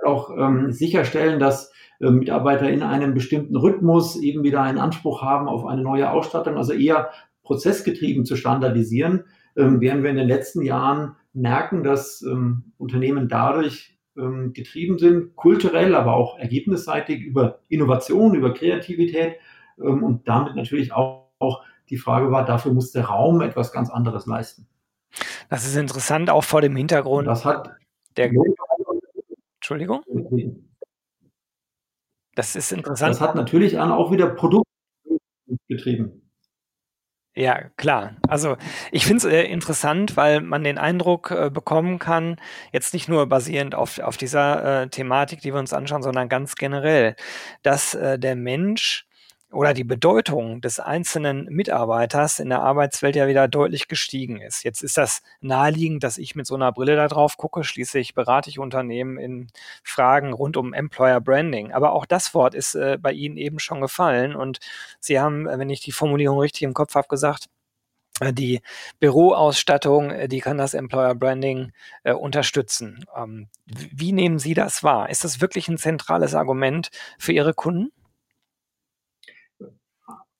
auch 0.04 0.32
ähm, 0.36 0.72
sicherstellen, 0.72 1.40
dass 1.40 1.72
äh, 2.00 2.10
Mitarbeiter 2.10 2.70
in 2.70 2.82
einem 2.82 3.14
bestimmten 3.14 3.56
Rhythmus 3.56 4.20
eben 4.20 4.44
wieder 4.44 4.62
einen 4.62 4.80
Anspruch 4.80 5.22
haben 5.22 5.48
auf 5.48 5.66
eine 5.66 5.84
neue 5.84 6.10
Ausstattung, 6.10 6.58
also 6.58 6.74
eher 6.74 7.12
prozessgetrieben 7.44 8.26
zu 8.26 8.36
standardisieren, 8.36 9.26
ähm, 9.56 9.82
während 9.82 10.04
wir 10.04 10.10
in 10.10 10.16
den 10.16 10.28
letzten 10.28 10.62
Jahren 10.62 11.16
merken, 11.34 11.84
dass 11.84 12.22
ähm, 12.24 12.74
Unternehmen 12.78 13.28
dadurch 13.28 13.98
ähm, 14.18 14.54
getrieben 14.54 14.98
sind, 14.98 15.36
kulturell, 15.36 15.96
aber 15.96 16.16
auch 16.16 16.38
ergebnisseitig 16.38 17.22
über 17.22 17.60
Innovation, 17.70 18.36
über 18.36 18.54
Kreativität 18.54 19.38
ähm, 19.80 20.04
und 20.04 20.28
damit 20.28 20.56
natürlich 20.56 20.92
auch, 20.94 21.32
auch 21.40 21.64
die 21.90 21.98
Frage 21.98 22.32
war, 22.32 22.46
dafür 22.46 22.74
muss 22.74 22.92
der 22.92 23.06
Raum 23.06 23.42
etwas 23.42 23.72
ganz 23.72 23.90
anderes 23.90 24.26
leisten. 24.26 24.68
Das 25.50 25.66
ist 25.66 25.76
interessant, 25.76 26.30
auch 26.30 26.44
vor 26.44 26.62
dem 26.62 26.76
Hintergrund. 26.76 27.28
Das 27.28 27.44
hat 27.44 27.72
der. 28.16 28.32
Entschuldigung? 29.56 30.02
Das 32.36 32.56
ist 32.56 32.72
interessant. 32.72 33.12
Das 33.12 33.22
hat 33.22 33.36
natürlich 33.36 33.78
auch 33.78 34.12
wieder 34.12 34.30
Produkt 34.30 34.68
getrieben. 35.68 36.21
Ja, 37.34 37.70
klar. 37.78 38.16
Also 38.28 38.58
ich 38.92 39.06
finde 39.06 39.28
es 39.28 39.34
äh, 39.34 39.44
interessant, 39.44 40.18
weil 40.18 40.42
man 40.42 40.66
den 40.66 40.78
Eindruck 40.78 41.32
äh, 41.32 41.50
bekommen 41.50 41.98
kann, 41.98 42.36
jetzt 42.74 42.94
nicht 42.94 43.08
nur 43.08 43.26
basierend 43.28 43.74
auf, 43.74 44.00
auf 44.00 44.18
dieser 44.18 44.84
äh, 44.84 44.90
Thematik, 44.90 45.40
die 45.40 45.54
wir 45.54 45.60
uns 45.60 45.72
anschauen, 45.72 46.04
sondern 46.04 46.28
ganz 46.28 46.56
generell, 46.56 47.16
dass 47.64 47.94
äh, 47.94 48.20
der 48.20 48.36
Mensch 48.36 49.06
oder 49.52 49.74
die 49.74 49.84
Bedeutung 49.84 50.62
des 50.62 50.80
einzelnen 50.80 51.46
Mitarbeiters 51.46 52.40
in 52.40 52.50
der 52.50 52.62
Arbeitswelt 52.62 53.16
ja 53.16 53.28
wieder 53.28 53.48
deutlich 53.48 53.88
gestiegen 53.88 54.40
ist. 54.40 54.64
Jetzt 54.64 54.82
ist 54.82 54.98
das 54.98 55.22
naheliegend, 55.42 56.04
dass 56.04 56.18
ich 56.18 56.36
mit 56.36 56.48
so 56.48 56.56
einer 56.56 56.72
Brille 56.72 56.96
da 56.96 57.08
drauf 57.08 57.36
gucke. 57.38 57.64
Schließlich 57.64 58.14
berate 58.14 58.50
ich 58.50 58.60
Unternehmen 58.60 59.18
in 59.18 59.48
Fragen 59.84 60.32
rund 60.32 60.56
um 60.56 60.74
Employer 60.74 61.20
Branding. 61.20 61.74
Aber 61.74 61.92
auch 61.92 62.06
das 62.06 62.34
Wort 62.34 62.56
ist 62.56 62.76
äh, 62.76 62.98
bei 63.00 63.12
Ihnen 63.12 63.38
eben 63.38 63.60
schon 63.60 63.82
gefallen. 63.82 64.36
Und 64.36 64.60
Sie 65.00 65.20
haben, 65.20 65.48
äh, 65.48 65.60
wenn 65.60 65.70
ich 65.70 65.82
die 65.82 65.92
Formulierung 65.92 66.40
richtig 66.40 66.64
im 66.64 66.74
Kopf 66.74 66.96
habe, 66.96 67.10
gesagt, 67.10 67.48
äh, 68.22 68.34
die 68.34 68.62
Büroausstattung, 69.00 70.12
äh, 70.12 70.28
die 70.30 70.40
kann 70.40 70.58
das 70.58 70.74
Employer 70.74 71.16
Branding 71.16 71.74
äh, 72.04 72.14
unterstützen. 72.14 73.06
Ähm, 73.18 73.50
wie 73.66 74.14
nehmen 74.14 74.40
Sie 74.40 74.54
das 74.54 74.84
wahr? 74.84 75.10
Ist 75.10 75.26
das 75.26 75.42
wirklich 75.42 75.68
ein 75.68 75.78
zentrales 75.78 76.36
Argument 76.36 76.90
für 77.20 77.34
Ihre 77.34 77.54
Kunden? 77.54 77.92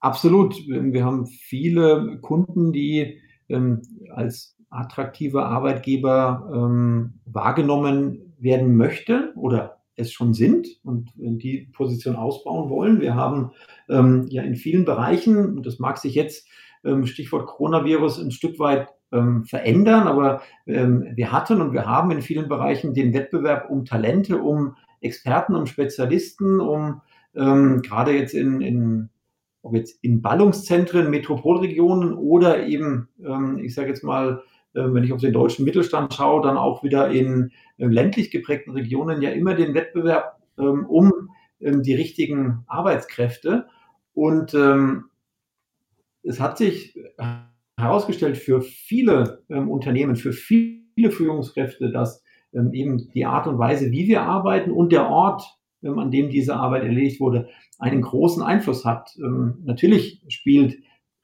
Absolut. 0.02 0.56
Wir 0.68 1.06
haben 1.06 1.28
viele 1.28 2.18
Kunden, 2.22 2.74
die 2.74 3.20
ähm, 3.50 3.84
als 4.10 4.58
attraktive 4.72 5.46
Arbeitgeber 5.46 6.50
ähm, 6.52 7.20
wahrgenommen 7.26 8.34
werden 8.40 8.76
möchte 8.76 9.32
oder 9.36 9.78
es 9.96 10.12
schon 10.12 10.34
sind 10.34 10.68
und 10.84 11.12
die 11.16 11.70
Position 11.74 12.16
ausbauen 12.16 12.72
wollen. 12.72 13.00
Wir 13.00 13.14
haben 13.14 13.52
ähm, 13.90 14.26
ja 14.30 14.42
in 14.42 14.56
vielen 14.56 14.86
Bereichen, 14.86 15.58
und 15.58 15.68
das 15.68 15.78
mag 15.78 16.00
sich 16.00 16.16
jetzt 16.16 16.48
ähm, 16.84 17.06
Stichwort 17.06 17.46
Coronavirus 17.46 18.20
ein 18.20 18.32
Stück 18.32 18.58
weit 18.58 18.88
ähm, 19.12 19.44
verändern, 19.44 20.08
aber 20.08 20.42
ähm, 20.66 21.12
wir 21.14 21.32
hatten 21.32 21.62
und 21.62 21.74
wir 21.74 21.86
haben 21.86 22.10
in 22.10 22.24
vielen 22.24 22.50
Bereichen 22.50 22.96
den 22.96 23.14
Wettbewerb 23.14 23.70
um 23.70 23.86
Talente, 23.86 24.42
um 24.42 24.78
Experten, 25.02 25.54
um 25.56 25.68
Spezialisten, 25.68 26.60
um 26.60 27.02
gerade 27.34 28.12
jetzt 28.12 28.34
in, 28.34 28.60
in 28.60 29.10
ob 29.62 29.76
jetzt 29.76 30.04
in 30.04 30.22
Ballungszentren, 30.22 31.10
Metropolregionen 31.10 32.14
oder 32.14 32.66
eben, 32.66 33.10
ähm, 33.24 33.60
ich 33.64 33.76
sage 33.76 33.90
jetzt 33.90 34.04
mal, 34.04 34.44
äh, 34.74 34.82
wenn 34.82 35.04
ich 35.04 35.14
auf 35.14 35.22
den 35.22 35.34
deutschen 35.34 35.66
Mittelstand 35.66 36.14
schaue, 36.14 36.42
dann 36.42 36.58
auch 36.58 36.84
wieder 36.84 37.12
in 37.12 37.52
äh, 37.78 37.86
ländlich 37.86 38.32
geprägten 38.32 38.72
Regionen 38.72 39.22
ja 39.22 39.30
immer 39.32 39.54
den 39.54 39.74
Wettbewerb 39.74 40.40
ähm, 40.58 40.86
um 40.86 41.30
ähm, 41.60 41.84
die 41.84 41.94
richtigen 41.94 42.64
Arbeitskräfte. 42.68 43.68
Und 44.14 44.54
ähm, 44.54 45.06
es 46.24 46.40
hat 46.40 46.58
sich 46.58 46.98
herausgestellt 47.78 48.38
für 48.38 48.62
viele 48.62 49.44
ähm, 49.50 49.70
Unternehmen, 49.70 50.16
für 50.16 50.34
viele 50.34 51.12
Führungskräfte, 51.12 51.92
dass 51.92 52.24
ähm, 52.54 52.74
eben 52.74 53.10
die 53.14 53.26
Art 53.26 53.48
und 53.48 53.58
Weise, 53.58 53.92
wie 53.92 54.08
wir 54.08 54.24
arbeiten 54.24 54.72
und 54.72 54.92
der 54.92 55.08
Ort, 55.08 55.44
an 55.84 56.12
dem 56.12 56.30
diese 56.30 56.56
Arbeit 56.56 56.84
erledigt 56.84 57.20
wurde, 57.20 57.50
einen 57.80 58.02
großen 58.02 58.44
Einfluss 58.44 58.86
hat. 58.86 59.18
Ähm, 59.18 59.60
natürlich 59.64 60.24
spielt 60.28 60.78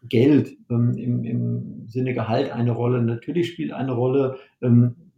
Geld 0.03 0.55
ähm, 0.69 0.95
im, 0.97 1.23
im 1.23 1.87
Sinne 1.87 2.13
Gehalt 2.13 2.51
eine 2.51 2.71
Rolle. 2.71 3.01
Natürlich 3.01 3.49
spielt 3.49 3.71
eine 3.71 3.93
Rolle, 3.93 4.37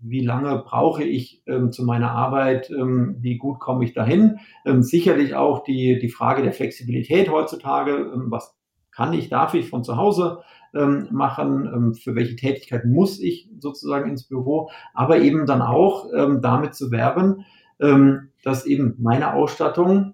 wie 0.01 0.25
lange 0.25 0.63
brauche 0.65 1.03
ich 1.03 1.43
ähm, 1.45 1.71
zu 1.71 1.83
meiner 1.83 2.11
Arbeit, 2.11 2.69
ähm, 2.69 3.17
wie 3.19 3.37
gut 3.37 3.59
komme 3.59 3.83
ich 3.83 3.93
dahin. 3.93 4.37
Ähm, 4.65 4.81
sicherlich 4.81 5.35
auch 5.35 5.63
die, 5.63 5.99
die 5.99 6.09
Frage 6.09 6.41
der 6.41 6.53
Flexibilität 6.53 7.29
heutzutage, 7.29 8.11
was 8.27 8.57
kann 8.91 9.13
ich, 9.13 9.29
darf 9.29 9.53
ich 9.53 9.69
von 9.69 9.83
zu 9.83 9.97
Hause 9.97 10.39
machen, 10.71 11.95
für 11.95 12.13
welche 12.13 12.35
Tätigkeit 12.35 12.85
muss 12.85 13.19
ich 13.19 13.49
sozusagen 13.57 14.07
ins 14.07 14.27
Büro, 14.27 14.69
aber 14.93 15.19
eben 15.19 15.47
dann 15.47 15.63
auch 15.63 16.05
damit 16.41 16.75
zu 16.75 16.91
werben, 16.91 17.43
dass 17.79 18.65
eben 18.65 18.95
meine 18.99 19.33
Ausstattung 19.33 20.13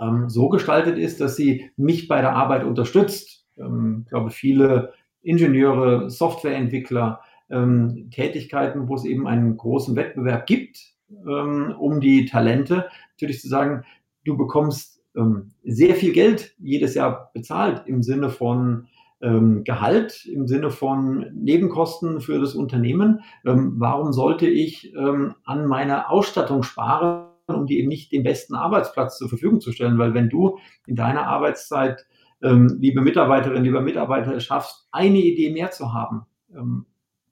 ähm, 0.00 0.28
so 0.28 0.48
gestaltet 0.48 0.98
ist, 0.98 1.20
dass 1.20 1.36
sie 1.36 1.70
mich 1.76 2.08
bei 2.08 2.20
der 2.20 2.34
Arbeit 2.34 2.64
unterstützt. 2.64 3.46
Ähm, 3.56 4.02
ich 4.04 4.10
glaube, 4.10 4.30
viele 4.30 4.92
Ingenieure, 5.22 6.10
Softwareentwickler, 6.10 7.20
ähm, 7.50 8.10
Tätigkeiten, 8.10 8.88
wo 8.88 8.96
es 8.96 9.04
eben 9.04 9.26
einen 9.26 9.56
großen 9.56 9.94
Wettbewerb 9.94 10.46
gibt 10.46 10.92
ähm, 11.26 11.74
um 11.78 12.00
die 12.00 12.26
Talente, 12.26 12.88
natürlich 13.12 13.40
zu 13.40 13.48
sagen, 13.48 13.84
du 14.24 14.36
bekommst 14.36 15.02
ähm, 15.16 15.52
sehr 15.62 15.94
viel 15.94 16.12
Geld 16.12 16.54
jedes 16.58 16.94
Jahr 16.94 17.30
bezahlt 17.34 17.82
im 17.86 18.02
Sinne 18.02 18.30
von 18.30 18.88
ähm, 19.22 19.64
Gehalt, 19.64 20.26
im 20.26 20.46
Sinne 20.46 20.70
von 20.70 21.26
Nebenkosten 21.34 22.20
für 22.20 22.40
das 22.40 22.54
Unternehmen. 22.54 23.20
warum 23.44 24.12
sollte 24.12 24.46
ich 24.46 24.94
an 24.96 25.66
meiner 25.66 26.10
Ausstattung 26.10 26.62
sparen? 26.62 27.32
um 27.48 27.66
die 27.66 27.78
eben 27.78 27.88
nicht 27.88 28.12
den 28.12 28.22
besten 28.22 28.54
Arbeitsplatz 28.54 29.18
zur 29.18 29.28
Verfügung 29.28 29.60
zu 29.60 29.72
stellen. 29.72 29.98
Weil 29.98 30.14
wenn 30.14 30.28
du 30.28 30.58
in 30.86 30.96
deiner 30.96 31.26
Arbeitszeit, 31.26 32.06
ähm, 32.42 32.76
liebe 32.80 33.00
Mitarbeiterin, 33.00 33.64
lieber 33.64 33.80
Mitarbeiter, 33.80 34.34
es 34.34 34.44
schaffst, 34.44 34.88
eine 34.90 35.18
Idee 35.18 35.52
mehr 35.52 35.70
zu 35.70 35.92
haben, 35.92 36.26
ähm, 36.54 36.86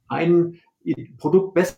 ein 0.08 0.58
Produkt 1.18 1.54
besser 1.54 1.76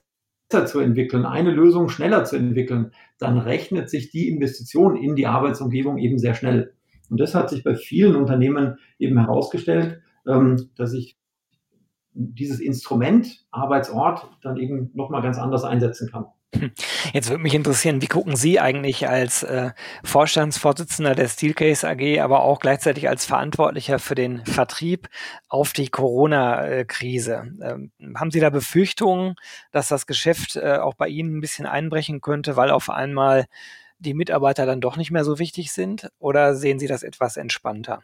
zu 0.67 0.81
entwickeln, 0.81 1.25
eine 1.25 1.51
Lösung 1.51 1.89
schneller 1.89 2.25
zu 2.25 2.37
entwickeln, 2.37 2.93
dann 3.19 3.39
rechnet 3.39 3.91
sich 3.91 4.11
die 4.11 4.29
Investition 4.29 4.97
in 4.97 5.17
die 5.17 5.27
Arbeitsumgebung 5.27 5.99
eben 5.99 6.19
sehr 6.19 6.35
schnell. 6.35 6.75
Und 7.13 7.21
das 7.21 7.35
hat 7.35 7.51
sich 7.51 7.63
bei 7.63 7.77
vielen 7.77 8.17
Unternehmen 8.17 8.79
eben 8.99 9.19
herausgestellt, 9.19 10.01
ähm, 10.27 10.71
dass 10.77 10.95
ich 10.95 11.19
dieses 12.15 12.59
Instrument 12.59 13.45
Arbeitsort 13.51 14.31
dann 14.41 14.57
eben 14.57 14.91
nochmal 14.95 15.21
ganz 15.21 15.37
anders 15.37 15.63
einsetzen 15.63 16.11
kann. 16.11 16.25
Jetzt 17.13 17.29
würde 17.29 17.43
mich 17.43 17.55
interessieren, 17.55 18.01
wie 18.01 18.07
gucken 18.07 18.35
Sie 18.35 18.59
eigentlich 18.59 19.11
als 19.11 19.43
äh, 19.43 19.73
Vorstandsvorsitzender 20.05 21.15
der 21.15 21.29
Steelcase 21.29 21.87
AG, 21.87 22.21
aber 22.23 22.45
auch 22.45 22.61
gleichzeitig 22.61 23.11
als 23.11 23.27
Verantwortlicher 23.27 23.99
für 23.99 24.15
den 24.15 24.47
Vertrieb 24.47 25.11
auf 25.49 25.75
die 25.75 25.89
Corona-Krise? 25.89 27.45
Ähm, 27.63 27.93
haben 28.17 28.31
Sie 28.31 28.41
da 28.41 28.49
Befürchtungen, 28.49 29.35
dass 29.71 29.89
das 29.89 30.07
Geschäft 30.07 30.57
äh, 30.57 30.79
auch 30.79 30.95
bei 30.95 31.09
Ihnen 31.09 31.37
ein 31.37 31.41
bisschen 31.43 31.67
einbrechen 31.67 32.23
könnte, 32.23 32.57
weil 32.57 32.71
auf 32.71 32.89
einmal 32.89 33.45
die 34.03 34.15
Mitarbeiter 34.15 34.67
dann 34.67 34.81
doch 34.81 34.97
nicht 34.97 35.11
mehr 35.11 35.25
so 35.25 35.39
wichtig 35.39 35.73
sind? 35.73 36.11
Oder 36.19 36.55
sehen 36.55 36.79
Sie 36.79 36.87
das 36.87 37.03
etwas 37.03 37.37
entspannter? 37.37 38.01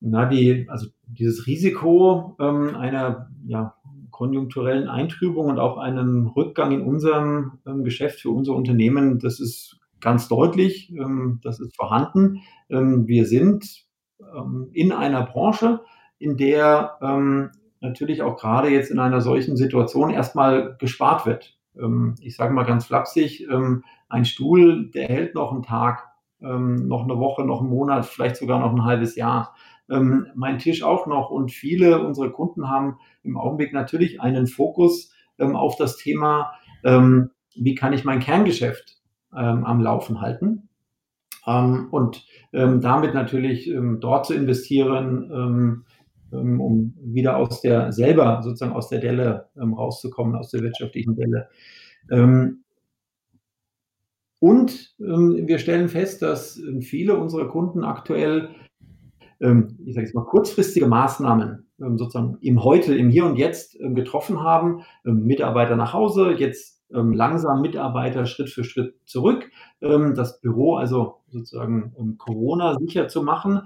Na, 0.00 0.26
die, 0.26 0.66
also 0.68 0.88
dieses 1.06 1.46
Risiko 1.46 2.36
ähm, 2.40 2.74
einer 2.74 3.30
ja, 3.46 3.76
konjunkturellen 4.10 4.88
Eintrübung 4.88 5.46
und 5.46 5.60
auch 5.60 5.78
einem 5.78 6.26
Rückgang 6.26 6.72
in 6.72 6.82
unserem 6.82 7.58
ähm, 7.66 7.84
Geschäft 7.84 8.20
für 8.20 8.30
unser 8.30 8.54
Unternehmen, 8.54 9.20
das 9.20 9.38
ist 9.38 9.78
ganz 10.00 10.26
deutlich, 10.28 10.90
ähm, 10.90 11.38
das 11.42 11.60
ist 11.60 11.76
vorhanden. 11.76 12.42
Ähm, 12.68 13.06
wir 13.06 13.26
sind 13.26 13.84
ähm, 14.20 14.70
in 14.72 14.90
einer 14.90 15.24
Branche, 15.24 15.80
in 16.18 16.36
der 16.36 16.98
ähm, 17.00 17.50
natürlich 17.80 18.22
auch 18.22 18.36
gerade 18.36 18.70
jetzt 18.70 18.90
in 18.90 18.98
einer 18.98 19.20
solchen 19.20 19.56
Situation 19.56 20.10
erstmal 20.10 20.76
gespart 20.78 21.26
wird. 21.26 21.56
Ähm, 21.78 22.14
ich 22.20 22.36
sage 22.36 22.54
mal 22.54 22.64
ganz 22.64 22.86
flapsig, 22.86 23.46
ein 24.08 24.24
Stuhl, 24.24 24.90
der 24.90 25.08
hält 25.08 25.34
noch 25.34 25.52
einen 25.52 25.62
Tag, 25.62 26.08
noch 26.40 27.04
eine 27.04 27.18
Woche, 27.18 27.44
noch 27.44 27.60
einen 27.60 27.70
Monat, 27.70 28.04
vielleicht 28.04 28.36
sogar 28.36 28.58
noch 28.60 28.72
ein 28.72 28.84
halbes 28.84 29.16
Jahr 29.16 29.54
ähm, 29.92 30.26
mein 30.34 30.58
Tisch 30.58 30.82
auch 30.82 31.06
noch. 31.06 31.30
Und 31.30 31.52
viele 31.52 32.04
unserer 32.04 32.30
Kunden 32.30 32.68
haben 32.68 32.98
im 33.22 33.36
Augenblick 33.36 33.72
natürlich 33.72 34.20
einen 34.20 34.46
Fokus 34.46 35.12
ähm, 35.38 35.54
auf 35.54 35.76
das 35.76 35.96
Thema, 35.96 36.52
ähm, 36.84 37.30
wie 37.54 37.74
kann 37.74 37.92
ich 37.92 38.04
mein 38.04 38.20
Kerngeschäft 38.20 38.98
ähm, 39.36 39.64
am 39.64 39.80
Laufen 39.80 40.20
halten. 40.20 40.68
Ähm, 41.46 41.88
und 41.90 42.26
ähm, 42.52 42.80
damit 42.80 43.14
natürlich 43.14 43.70
dort 44.00 44.26
zu 44.26 44.34
investieren, 44.34 45.84
um 46.32 46.94
wieder 47.02 47.36
aus 47.36 47.60
der 47.60 47.92
selber 47.92 48.40
sozusagen 48.42 48.72
aus 48.72 48.88
der 48.88 49.00
Delle 49.00 49.48
rauszukommen, 49.56 50.34
aus 50.34 50.50
der 50.50 50.62
wirtschaftlichen 50.62 51.14
Delle. 51.14 51.48
und 54.40 54.94
wir 54.98 55.58
stellen 55.58 55.88
fest, 55.88 56.22
dass 56.22 56.60
viele 56.80 57.16
unserer 57.16 57.48
Kunden 57.48 57.84
aktuell 57.84 58.48
ähm, 59.42 59.76
ich 59.84 59.94
sage 59.94 60.06
jetzt 60.06 60.14
mal, 60.14 60.24
kurzfristige 60.24 60.86
Maßnahmen 60.86 61.66
ähm, 61.80 61.98
sozusagen 61.98 62.38
im 62.40 62.62
Heute, 62.64 62.94
im 62.94 63.10
Hier 63.10 63.26
und 63.26 63.36
Jetzt 63.36 63.78
ähm, 63.80 63.94
getroffen 63.94 64.40
haben. 64.40 64.82
Mitarbeiter 65.04 65.76
nach 65.76 65.92
Hause, 65.92 66.34
jetzt 66.38 66.80
langsam 66.94 67.62
Mitarbeiter 67.62 68.26
Schritt 68.26 68.50
für 68.50 68.64
Schritt 68.64 68.94
zurück. 69.06 69.50
das 69.80 70.42
Büro 70.42 70.76
also 70.76 71.22
sozusagen 71.30 72.18
Corona 72.18 72.76
sicher 72.78 73.08
zu 73.08 73.22
machen. 73.22 73.62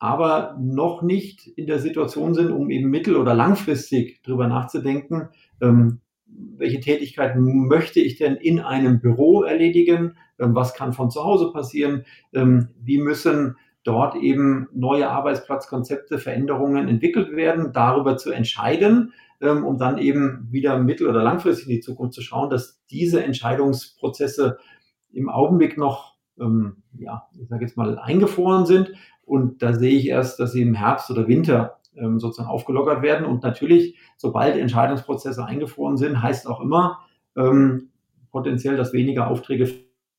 Aber 0.00 0.56
noch 0.58 1.02
nicht 1.02 1.46
in 1.46 1.66
der 1.66 1.78
Situation 1.78 2.34
sind, 2.34 2.50
um 2.50 2.70
eben 2.70 2.90
mittel- 2.90 3.16
oder 3.16 3.34
langfristig 3.34 4.20
darüber 4.24 4.48
nachzudenken, 4.48 5.28
welche 5.60 6.80
Tätigkeiten 6.80 7.68
möchte 7.68 8.00
ich 8.00 8.16
denn 8.16 8.36
in 8.36 8.60
einem 8.60 9.00
Büro 9.00 9.42
erledigen? 9.42 10.16
was 10.38 10.72
kann 10.72 10.94
von 10.94 11.10
zu 11.10 11.22
Hause 11.22 11.52
passieren? 11.52 12.04
wie 12.32 12.98
müssen 12.98 13.56
dort 13.84 14.16
eben 14.16 14.68
neue 14.72 15.08
Arbeitsplatzkonzepte, 15.08 16.18
Veränderungen 16.18 16.88
entwickelt 16.88 17.34
werden, 17.34 17.72
darüber 17.72 18.16
zu 18.16 18.30
entscheiden, 18.30 19.12
ähm, 19.40 19.64
um 19.64 19.78
dann 19.78 19.98
eben 19.98 20.48
wieder 20.50 20.78
mittel- 20.78 21.08
oder 21.08 21.22
langfristig 21.22 21.66
in 21.66 21.74
die 21.76 21.80
Zukunft 21.80 22.14
zu 22.14 22.22
schauen, 22.22 22.50
dass 22.50 22.82
diese 22.90 23.24
Entscheidungsprozesse 23.24 24.58
im 25.12 25.28
Augenblick 25.30 25.78
noch, 25.78 26.16
ähm, 26.38 26.82
ja, 26.98 27.28
ich 27.40 27.48
sage 27.48 27.64
jetzt 27.64 27.76
mal, 27.76 27.98
eingefroren 27.98 28.66
sind. 28.66 28.92
Und 29.30 29.62
da 29.62 29.72
sehe 29.72 29.96
ich 29.96 30.08
erst, 30.08 30.40
dass 30.40 30.50
sie 30.50 30.62
im 30.62 30.74
Herbst 30.74 31.08
oder 31.10 31.28
Winter 31.28 31.78
ähm, 31.94 32.18
sozusagen 32.18 32.50
aufgelockert 32.50 33.00
werden. 33.00 33.24
Und 33.24 33.44
natürlich, 33.44 33.96
sobald 34.16 34.56
Entscheidungsprozesse 34.56 35.44
eingefroren 35.44 35.96
sind, 35.96 36.20
heißt 36.20 36.48
auch 36.48 36.60
immer 36.60 36.98
ähm, 37.36 37.90
potenziell, 38.32 38.76
dass 38.76 38.92
weniger 38.92 39.28
Aufträge 39.28 39.70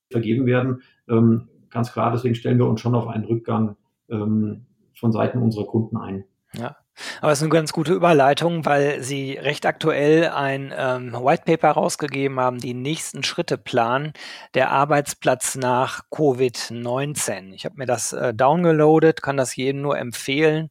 vergeben 0.09 0.45
werden. 0.45 0.81
Ähm, 1.09 1.49
ganz 1.69 1.91
klar, 1.91 2.11
deswegen 2.11 2.35
stellen 2.35 2.57
wir 2.57 2.67
uns 2.67 2.79
schon 2.79 2.95
auf 2.95 3.07
einen 3.07 3.25
Rückgang 3.25 3.75
ähm, 4.09 4.65
von 4.93 5.11
Seiten 5.11 5.39
unserer 5.39 5.65
Kunden 5.65 5.97
ein. 5.97 6.23
Ja. 6.53 6.77
Aber 7.21 7.31
es 7.31 7.39
ist 7.39 7.43
eine 7.43 7.51
ganz 7.51 7.73
gute 7.73 7.93
Überleitung, 7.93 8.65
weil 8.65 9.01
Sie 9.03 9.33
recht 9.33 9.65
aktuell 9.65 10.29
ein 10.29 10.73
ähm, 10.75 11.13
White 11.13 11.43
Paper 11.45 11.71
rausgegeben 11.71 12.39
haben, 12.39 12.59
die 12.59 12.73
nächsten 12.73 13.23
Schritte 13.23 13.57
planen, 13.57 14.13
der 14.53 14.71
Arbeitsplatz 14.71 15.55
nach 15.55 16.01
Covid-19. 16.11 17.53
Ich 17.53 17.65
habe 17.65 17.75
mir 17.77 17.85
das 17.85 18.13
äh, 18.13 18.33
downgeloadet, 18.33 19.21
kann 19.21 19.37
das 19.37 19.55
jedem 19.55 19.81
nur 19.81 19.97
empfehlen 19.97 20.69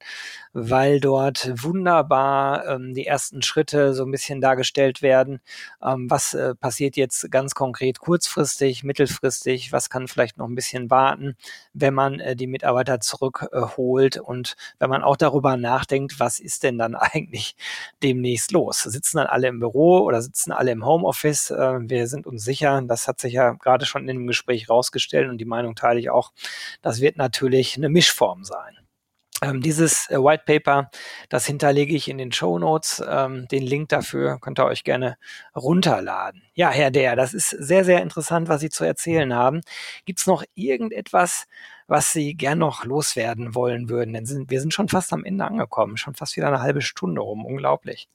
weil 0.52 1.00
dort 1.00 1.50
wunderbar 1.62 2.66
ähm, 2.66 2.92
die 2.94 3.06
ersten 3.06 3.42
Schritte 3.42 3.94
so 3.94 4.04
ein 4.04 4.10
bisschen 4.10 4.40
dargestellt 4.40 5.00
werden. 5.00 5.40
Ähm, 5.82 6.10
was 6.10 6.34
äh, 6.34 6.54
passiert 6.54 6.96
jetzt 6.96 7.30
ganz 7.30 7.54
konkret 7.54 8.00
kurzfristig, 8.00 8.82
mittelfristig? 8.82 9.72
Was 9.72 9.90
kann 9.90 10.08
vielleicht 10.08 10.38
noch 10.38 10.48
ein 10.48 10.54
bisschen 10.56 10.90
warten, 10.90 11.36
wenn 11.72 11.94
man 11.94 12.20
äh, 12.20 12.34
die 12.34 12.48
Mitarbeiter 12.48 13.00
zurückholt 13.00 14.16
äh, 14.16 14.20
und 14.20 14.56
wenn 14.78 14.90
man 14.90 15.02
auch 15.02 15.16
darüber 15.16 15.56
nachdenkt, 15.56 16.18
was 16.18 16.40
ist 16.40 16.62
denn 16.64 16.78
dann 16.78 16.94
eigentlich 16.96 17.54
demnächst 18.02 18.50
los? 18.52 18.82
Sitzen 18.82 19.18
dann 19.18 19.26
alle 19.28 19.48
im 19.48 19.60
Büro 19.60 20.00
oder 20.00 20.20
sitzen 20.22 20.52
alle 20.52 20.72
im 20.72 20.84
Homeoffice? 20.84 21.50
Äh, 21.50 21.78
wir 21.82 22.08
sind 22.08 22.26
uns 22.26 22.44
sicher, 22.44 22.82
das 22.82 23.06
hat 23.08 23.20
sich 23.20 23.34
ja 23.34 23.52
gerade 23.52 23.86
schon 23.86 24.08
in 24.08 24.16
dem 24.16 24.26
Gespräch 24.26 24.68
rausgestellt 24.68 25.28
und 25.30 25.38
die 25.38 25.44
Meinung 25.44 25.74
teile 25.76 26.00
ich 26.00 26.10
auch, 26.10 26.32
das 26.82 27.00
wird 27.00 27.16
natürlich 27.16 27.76
eine 27.76 27.88
Mischform 27.88 28.44
sein. 28.44 28.79
Ähm, 29.42 29.62
dieses 29.62 30.10
äh, 30.10 30.18
White 30.18 30.44
Paper, 30.46 30.90
das 31.30 31.46
hinterlege 31.46 31.94
ich 31.94 32.08
in 32.08 32.18
den 32.18 32.32
Show 32.32 32.58
Notes. 32.58 33.02
Ähm, 33.06 33.48
den 33.48 33.62
Link 33.62 33.88
dafür 33.88 34.38
könnt 34.38 34.60
ihr 34.60 34.66
euch 34.66 34.84
gerne 34.84 35.16
runterladen. 35.56 36.42
Ja, 36.54 36.70
Herr 36.70 36.90
Der, 36.90 37.16
das 37.16 37.32
ist 37.32 37.50
sehr, 37.50 37.84
sehr 37.84 38.02
interessant, 38.02 38.48
was 38.48 38.60
Sie 38.60 38.68
zu 38.68 38.84
erzählen 38.84 39.34
haben. 39.34 39.62
Gibt 40.04 40.20
es 40.20 40.26
noch 40.26 40.44
irgendetwas, 40.54 41.46
was 41.86 42.12
Sie 42.12 42.34
gern 42.34 42.58
noch 42.58 42.84
loswerden 42.84 43.54
wollen 43.54 43.88
würden? 43.88 44.12
Denn 44.12 44.26
sind, 44.26 44.50
wir 44.50 44.60
sind 44.60 44.74
schon 44.74 44.88
fast 44.88 45.12
am 45.12 45.24
Ende 45.24 45.44
angekommen, 45.44 45.96
schon 45.96 46.14
fast 46.14 46.36
wieder 46.36 46.48
eine 46.48 46.60
halbe 46.60 46.82
Stunde 46.82 47.22
rum. 47.22 47.46
Unglaublich. 47.46 48.08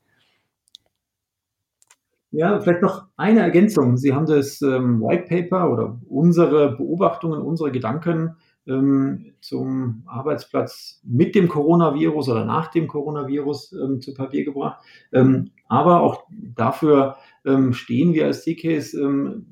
Ja, 2.30 2.60
vielleicht 2.60 2.82
noch 2.82 3.06
eine 3.16 3.40
Ergänzung. 3.40 3.98
Sie 3.98 4.14
haben 4.14 4.26
das 4.26 4.62
ähm, 4.62 5.02
White 5.02 5.24
Paper 5.30 5.72
oder 5.72 6.00
unsere 6.08 6.76
Beobachtungen, 6.76 7.42
unsere 7.42 7.72
Gedanken 7.72 8.36
ähm, 8.68 9.34
zum 9.42 10.04
Arbeitsplatz 10.06 11.02
mit 11.04 11.36
dem 11.36 11.48
Coronavirus 11.48 12.30
oder 12.30 12.46
nach 12.46 12.72
dem 12.72 12.88
Coronavirus 12.88 13.74
ähm, 13.74 14.02
zu 14.02 14.14
Papier 14.14 14.46
gebracht. 14.46 14.84
Ähm, 15.14 15.52
aber 15.68 16.02
auch 16.02 16.26
dafür 16.32 17.18
ähm, 17.46 17.74
stehen 17.74 18.14
wir 18.14 18.26
als 18.26 18.44
CCase, 18.44 19.00
ähm, 19.00 19.46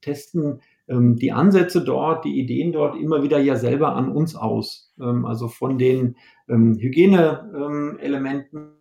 testen 0.00 0.60
ähm, 0.88 1.16
die 1.16 1.32
Ansätze 1.32 1.84
dort, 1.84 2.24
die 2.24 2.38
Ideen 2.38 2.72
dort 2.72 2.96
immer 2.96 3.22
wieder 3.22 3.38
ja 3.38 3.56
selber 3.56 3.94
an 3.94 4.10
uns 4.10 4.34
aus. 4.34 4.86
also 4.98 5.46
von 5.46 5.78
den 5.78 6.16
Hygieneelementen 6.48 8.77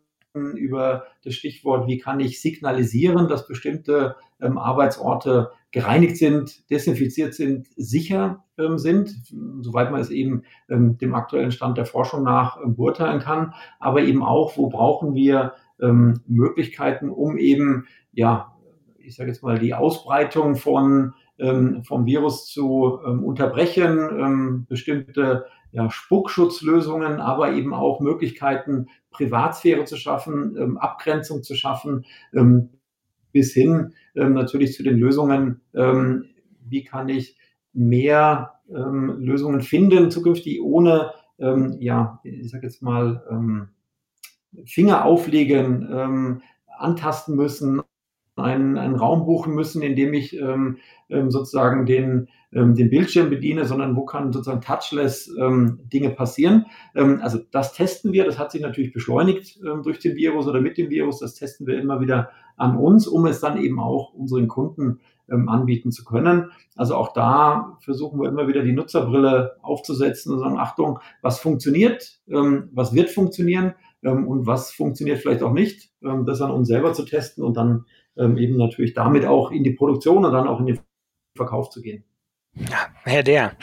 über 0.56 1.06
das 1.24 1.36
Stichwort, 1.36 1.88
wie 1.88 1.98
kann 1.98 2.20
ich 2.20 2.42
signalisieren, 2.42 3.28
dass 3.28 3.48
bestimmte 3.48 4.16
ähm, 4.40 4.58
Arbeitsorte 4.58 5.52
gereinigt 5.72 6.18
sind, 6.18 6.70
desinfiziert 6.70 7.34
sind, 7.34 7.68
sicher 7.76 8.44
ähm, 8.58 8.78
sind, 8.78 9.16
soweit 9.62 9.92
man 9.92 10.02
es 10.02 10.10
eben 10.10 10.44
ähm, 10.70 10.98
dem 10.98 11.14
aktuellen 11.14 11.52
Stand 11.52 11.78
der 11.78 11.86
Forschung 11.86 12.24
nach 12.24 12.58
ähm, 12.64 12.76
beurteilen 12.76 13.20
kann, 13.20 13.54
aber 13.80 14.02
eben 14.02 14.24
auch, 14.24 14.58
wo 14.58 14.70
brauchen 14.70 15.14
wir 15.14 15.54
ähm, 15.82 16.22
Möglichkeiten, 16.28 17.10
um 17.10 17.38
eben, 17.38 17.88
ja, 18.14 18.54
ich 18.98 19.16
sage 19.16 19.30
jetzt 19.30 19.44
mal, 19.44 19.60
die 19.60 19.74
Ausbreitung 19.74 20.56
von 20.56 21.14
ähm, 21.40 21.84
vom 21.84 22.08
Virus 22.08 22.48
zu 22.48 22.98
unterbrechen, 22.98 24.66
bestimmte 24.68 25.46
ja, 25.72 25.90
Spuckschutzlösungen, 25.90 27.20
aber 27.20 27.54
eben 27.54 27.74
auch 27.74 28.00
Möglichkeiten, 28.00 28.88
Privatsphäre 29.12 29.86
zu 29.86 29.98
schaffen, 29.98 30.56
ähm, 30.58 30.78
Abgrenzung 30.78 31.44
zu 31.44 31.56
schaffen, 31.56 32.06
ähm, 32.34 32.70
bis 33.32 33.54
hin 33.54 33.94
ähm, 34.16 34.34
natürlich 34.34 34.74
zu 34.74 34.84
den 34.84 34.98
Lösungen, 34.98 35.62
ähm, 35.74 36.26
wie 36.68 36.84
kann 36.84 37.10
ich 37.10 37.38
mehr 37.74 38.60
ähm, 38.70 39.18
Lösungen 39.20 39.62
finden 39.62 40.12
zukünftig, 40.12 40.62
ohne, 40.62 41.12
ähm, 41.40 41.78
ja, 41.80 42.20
ich 42.24 42.50
sage 42.50 42.68
jetzt 42.68 42.82
mal, 42.82 43.70
Finger 44.66 45.06
auflegen, 45.06 46.42
antasten 46.80 47.36
müssen, 47.36 47.82
einen, 48.40 48.78
einen 48.78 48.96
Raum 48.96 49.26
buchen 49.26 49.54
müssen, 49.54 49.82
in 49.82 49.96
dem 49.96 50.14
ich 50.14 50.38
ähm, 50.38 50.78
ähm, 51.10 51.32
sozusagen 51.32 51.86
den, 51.86 52.28
ähm, 52.54 52.76
den 52.76 52.90
Bildschirm 52.90 53.30
bediene, 53.30 53.66
sondern 53.66 53.96
wo 53.96 54.06
kann 54.06 54.34
sozusagen 54.34 54.62
touchless 54.62 55.30
ähm, 55.40 55.80
Dinge 55.92 56.10
passieren. 56.12 56.66
Ähm, 56.96 57.20
also 57.22 57.40
das 57.52 57.74
testen 57.74 58.14
wir, 58.14 58.26
das 58.26 58.38
hat 58.38 58.52
sich 58.52 58.62
natürlich 58.62 58.94
beschleunigt 58.94 59.60
ähm, 59.66 59.84
durch 59.84 60.00
den 60.00 60.16
Virus 60.16 60.48
oder 60.48 60.62
mit 60.62 60.78
dem 60.78 60.90
Virus, 60.90 61.20
das 61.20 61.36
testen 61.36 61.68
wir 61.68 61.80
immer 61.80 62.02
wieder 62.02 62.30
an 62.58 62.78
uns, 62.78 63.08
um 63.08 63.26
es 63.26 63.40
dann 63.40 63.58
eben 63.58 63.80
auch 63.80 64.14
unseren 64.14 64.48
Kunden 64.48 65.00
ähm, 65.30 65.50
anbieten 65.50 65.92
zu 65.92 66.04
können. 66.04 66.52
Also 66.76 66.96
auch 66.96 67.14
da 67.14 67.78
versuchen 67.82 68.20
wir 68.20 68.30
immer 68.30 68.48
wieder 68.48 68.64
die 68.64 68.74
Nutzerbrille 68.74 69.58
aufzusetzen 69.62 70.34
und 70.34 70.40
sagen, 70.40 70.58
Achtung, 70.58 71.00
was 71.22 71.40
funktioniert, 71.40 72.20
ähm, 72.28 72.70
was 72.72 72.94
wird 72.94 73.10
funktionieren 73.10 73.74
ähm, 74.04 74.28
und 74.28 74.48
was 74.48 74.72
funktioniert 74.72 75.20
vielleicht 75.20 75.44
auch 75.44 75.54
nicht, 75.54 75.92
ähm, 76.04 76.26
das 76.26 76.42
an 76.42 76.52
uns 76.52 76.68
selber 76.68 76.94
zu 76.94 77.04
testen 77.04 77.44
und 77.44 77.58
dann 77.58 77.86
ähm, 78.18 78.38
eben 78.38 78.58
natürlich 78.58 78.94
damit 78.94 79.26
auch 79.26 79.52
in 79.52 79.64
die 79.64 79.72
Produktion 79.72 80.26
und 80.26 80.34
dann 80.34 80.48
auch 80.48 80.60
in 80.60 80.68
den 80.68 80.80
Verkauf 81.36 81.70
zu 81.70 81.82
gehen. 81.82 82.04
Ja, 82.60 82.88
Herr 83.04 83.22
Der, 83.22 83.56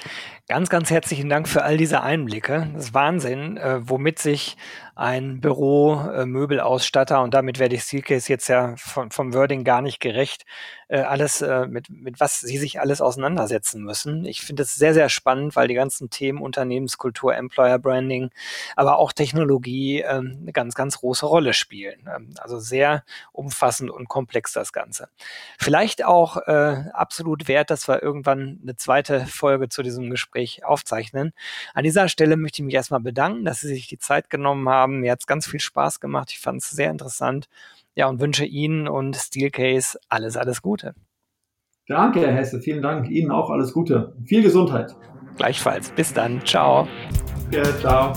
ganz, 0.47 0.69
ganz 0.69 0.89
herzlichen 0.91 1.29
Dank 1.29 1.49
für 1.49 1.65
all 1.65 1.77
diese 1.77 2.03
Einblicke. 2.03 2.71
Das 2.75 2.87
ist 2.87 2.95
Wahnsinn, 2.95 3.57
äh, 3.57 3.81
womit 3.83 4.21
sich 4.21 4.57
ein 4.95 5.41
Büro, 5.41 5.97
äh, 5.97 6.27
Möbelausstatter 6.27 7.21
und 7.23 7.35
damit 7.35 7.59
werde 7.59 7.75
ich 7.75 7.83
Steelcase 7.83 8.33
jetzt 8.33 8.47
ja 8.47 8.77
von, 8.77 9.11
vom 9.11 9.35
Wording 9.35 9.65
gar 9.65 9.83
nicht 9.83 9.99
gerecht, 9.99 10.45
äh, 10.89 11.01
alles 11.01 11.43
äh, 11.43 11.67
mit, 11.67 11.91
mit 11.91 12.21
was 12.21 12.41
sie 12.41 12.59
sich 12.59 12.81
alles 12.81 13.01
auseinandersetzen 13.01 13.83
müssen. 13.83 14.25
Ich 14.25 14.43
finde 14.43 14.63
es 14.63 14.75
sehr, 14.75 14.95
sehr 14.95 15.09
spannend, 15.09 15.57
weil 15.57 15.69
die 15.69 15.75
ganzen 15.75 16.11
Themen 16.11 16.41
Unternehmenskultur, 16.41 17.35
Employer 17.35 17.79
Branding, 17.79 18.31
aber 18.77 18.99
auch 18.99 19.13
Technologie 19.13 20.01
äh, 20.03 20.09
eine 20.09 20.53
ganz, 20.53 20.75
ganz 20.75 20.99
große 20.99 21.27
Rolle 21.27 21.53
spielen. 21.53 22.09
Ähm, 22.15 22.35
also 22.39 22.59
sehr 22.59 23.05
umfassend 23.33 23.91
und 23.91 24.09
komplex 24.09 24.53
das 24.53 24.73
Ganze. 24.73 25.09
Vielleicht 25.59 26.05
auch 26.05 26.37
äh, 26.47 26.85
absolut 26.93 27.49
wert, 27.49 27.71
dass 27.71 27.89
wir 27.89 28.03
irgendwann 28.03 28.61
eine 28.63 28.77
zweite 28.77 29.27
Folge 29.27 29.69
zu 29.69 29.83
diesem 29.83 30.11
Gespräch 30.11 30.65
aufzeichnen. 30.65 31.33
An 31.75 31.85
dieser 31.85 32.09
Stelle 32.09 32.37
möchte 32.37 32.63
ich 32.63 32.67
mich 32.67 32.75
erstmal 32.75 33.01
bedanken, 33.01 33.45
dass 33.45 33.61
Sie 33.61 33.69
sich 33.69 33.89
die 33.89 33.99
Zeit 33.99 34.31
genommen 34.31 34.69
haben 34.69 34.85
haben. 34.85 35.01
Mir 35.01 35.13
hat 35.13 35.21
es 35.21 35.27
ganz 35.27 35.47
viel 35.47 35.61
Spaß 35.61 36.01
gemacht. 36.01 36.31
Ich 36.31 36.39
fand 36.39 36.63
es 36.63 36.71
sehr 36.71 36.91
interessant. 36.91 37.49
Ja, 37.97 38.09
und 38.09 38.21
wünsche 38.21 38.45
Ihnen 38.45 38.89
und 38.89 39.17
Steelcase 39.17 39.99
alles, 40.09 40.37
alles 40.37 40.63
Gute. 40.63 40.95
Danke, 41.87 42.21
Herr 42.21 42.33
Hesse. 42.35 42.61
Vielen 42.61 42.83
Dank. 42.83 43.11
Ihnen 43.11 43.31
auch 43.31 43.51
alles 43.51 43.73
Gute. 43.73 44.17
Viel 44.25 44.43
Gesundheit. 44.43 44.97
Gleichfalls. 45.37 45.91
Bis 45.91 46.13
dann. 46.13 46.45
Ciao. 46.45 46.89
Ja, 47.51 47.63
ciao. 47.79 48.13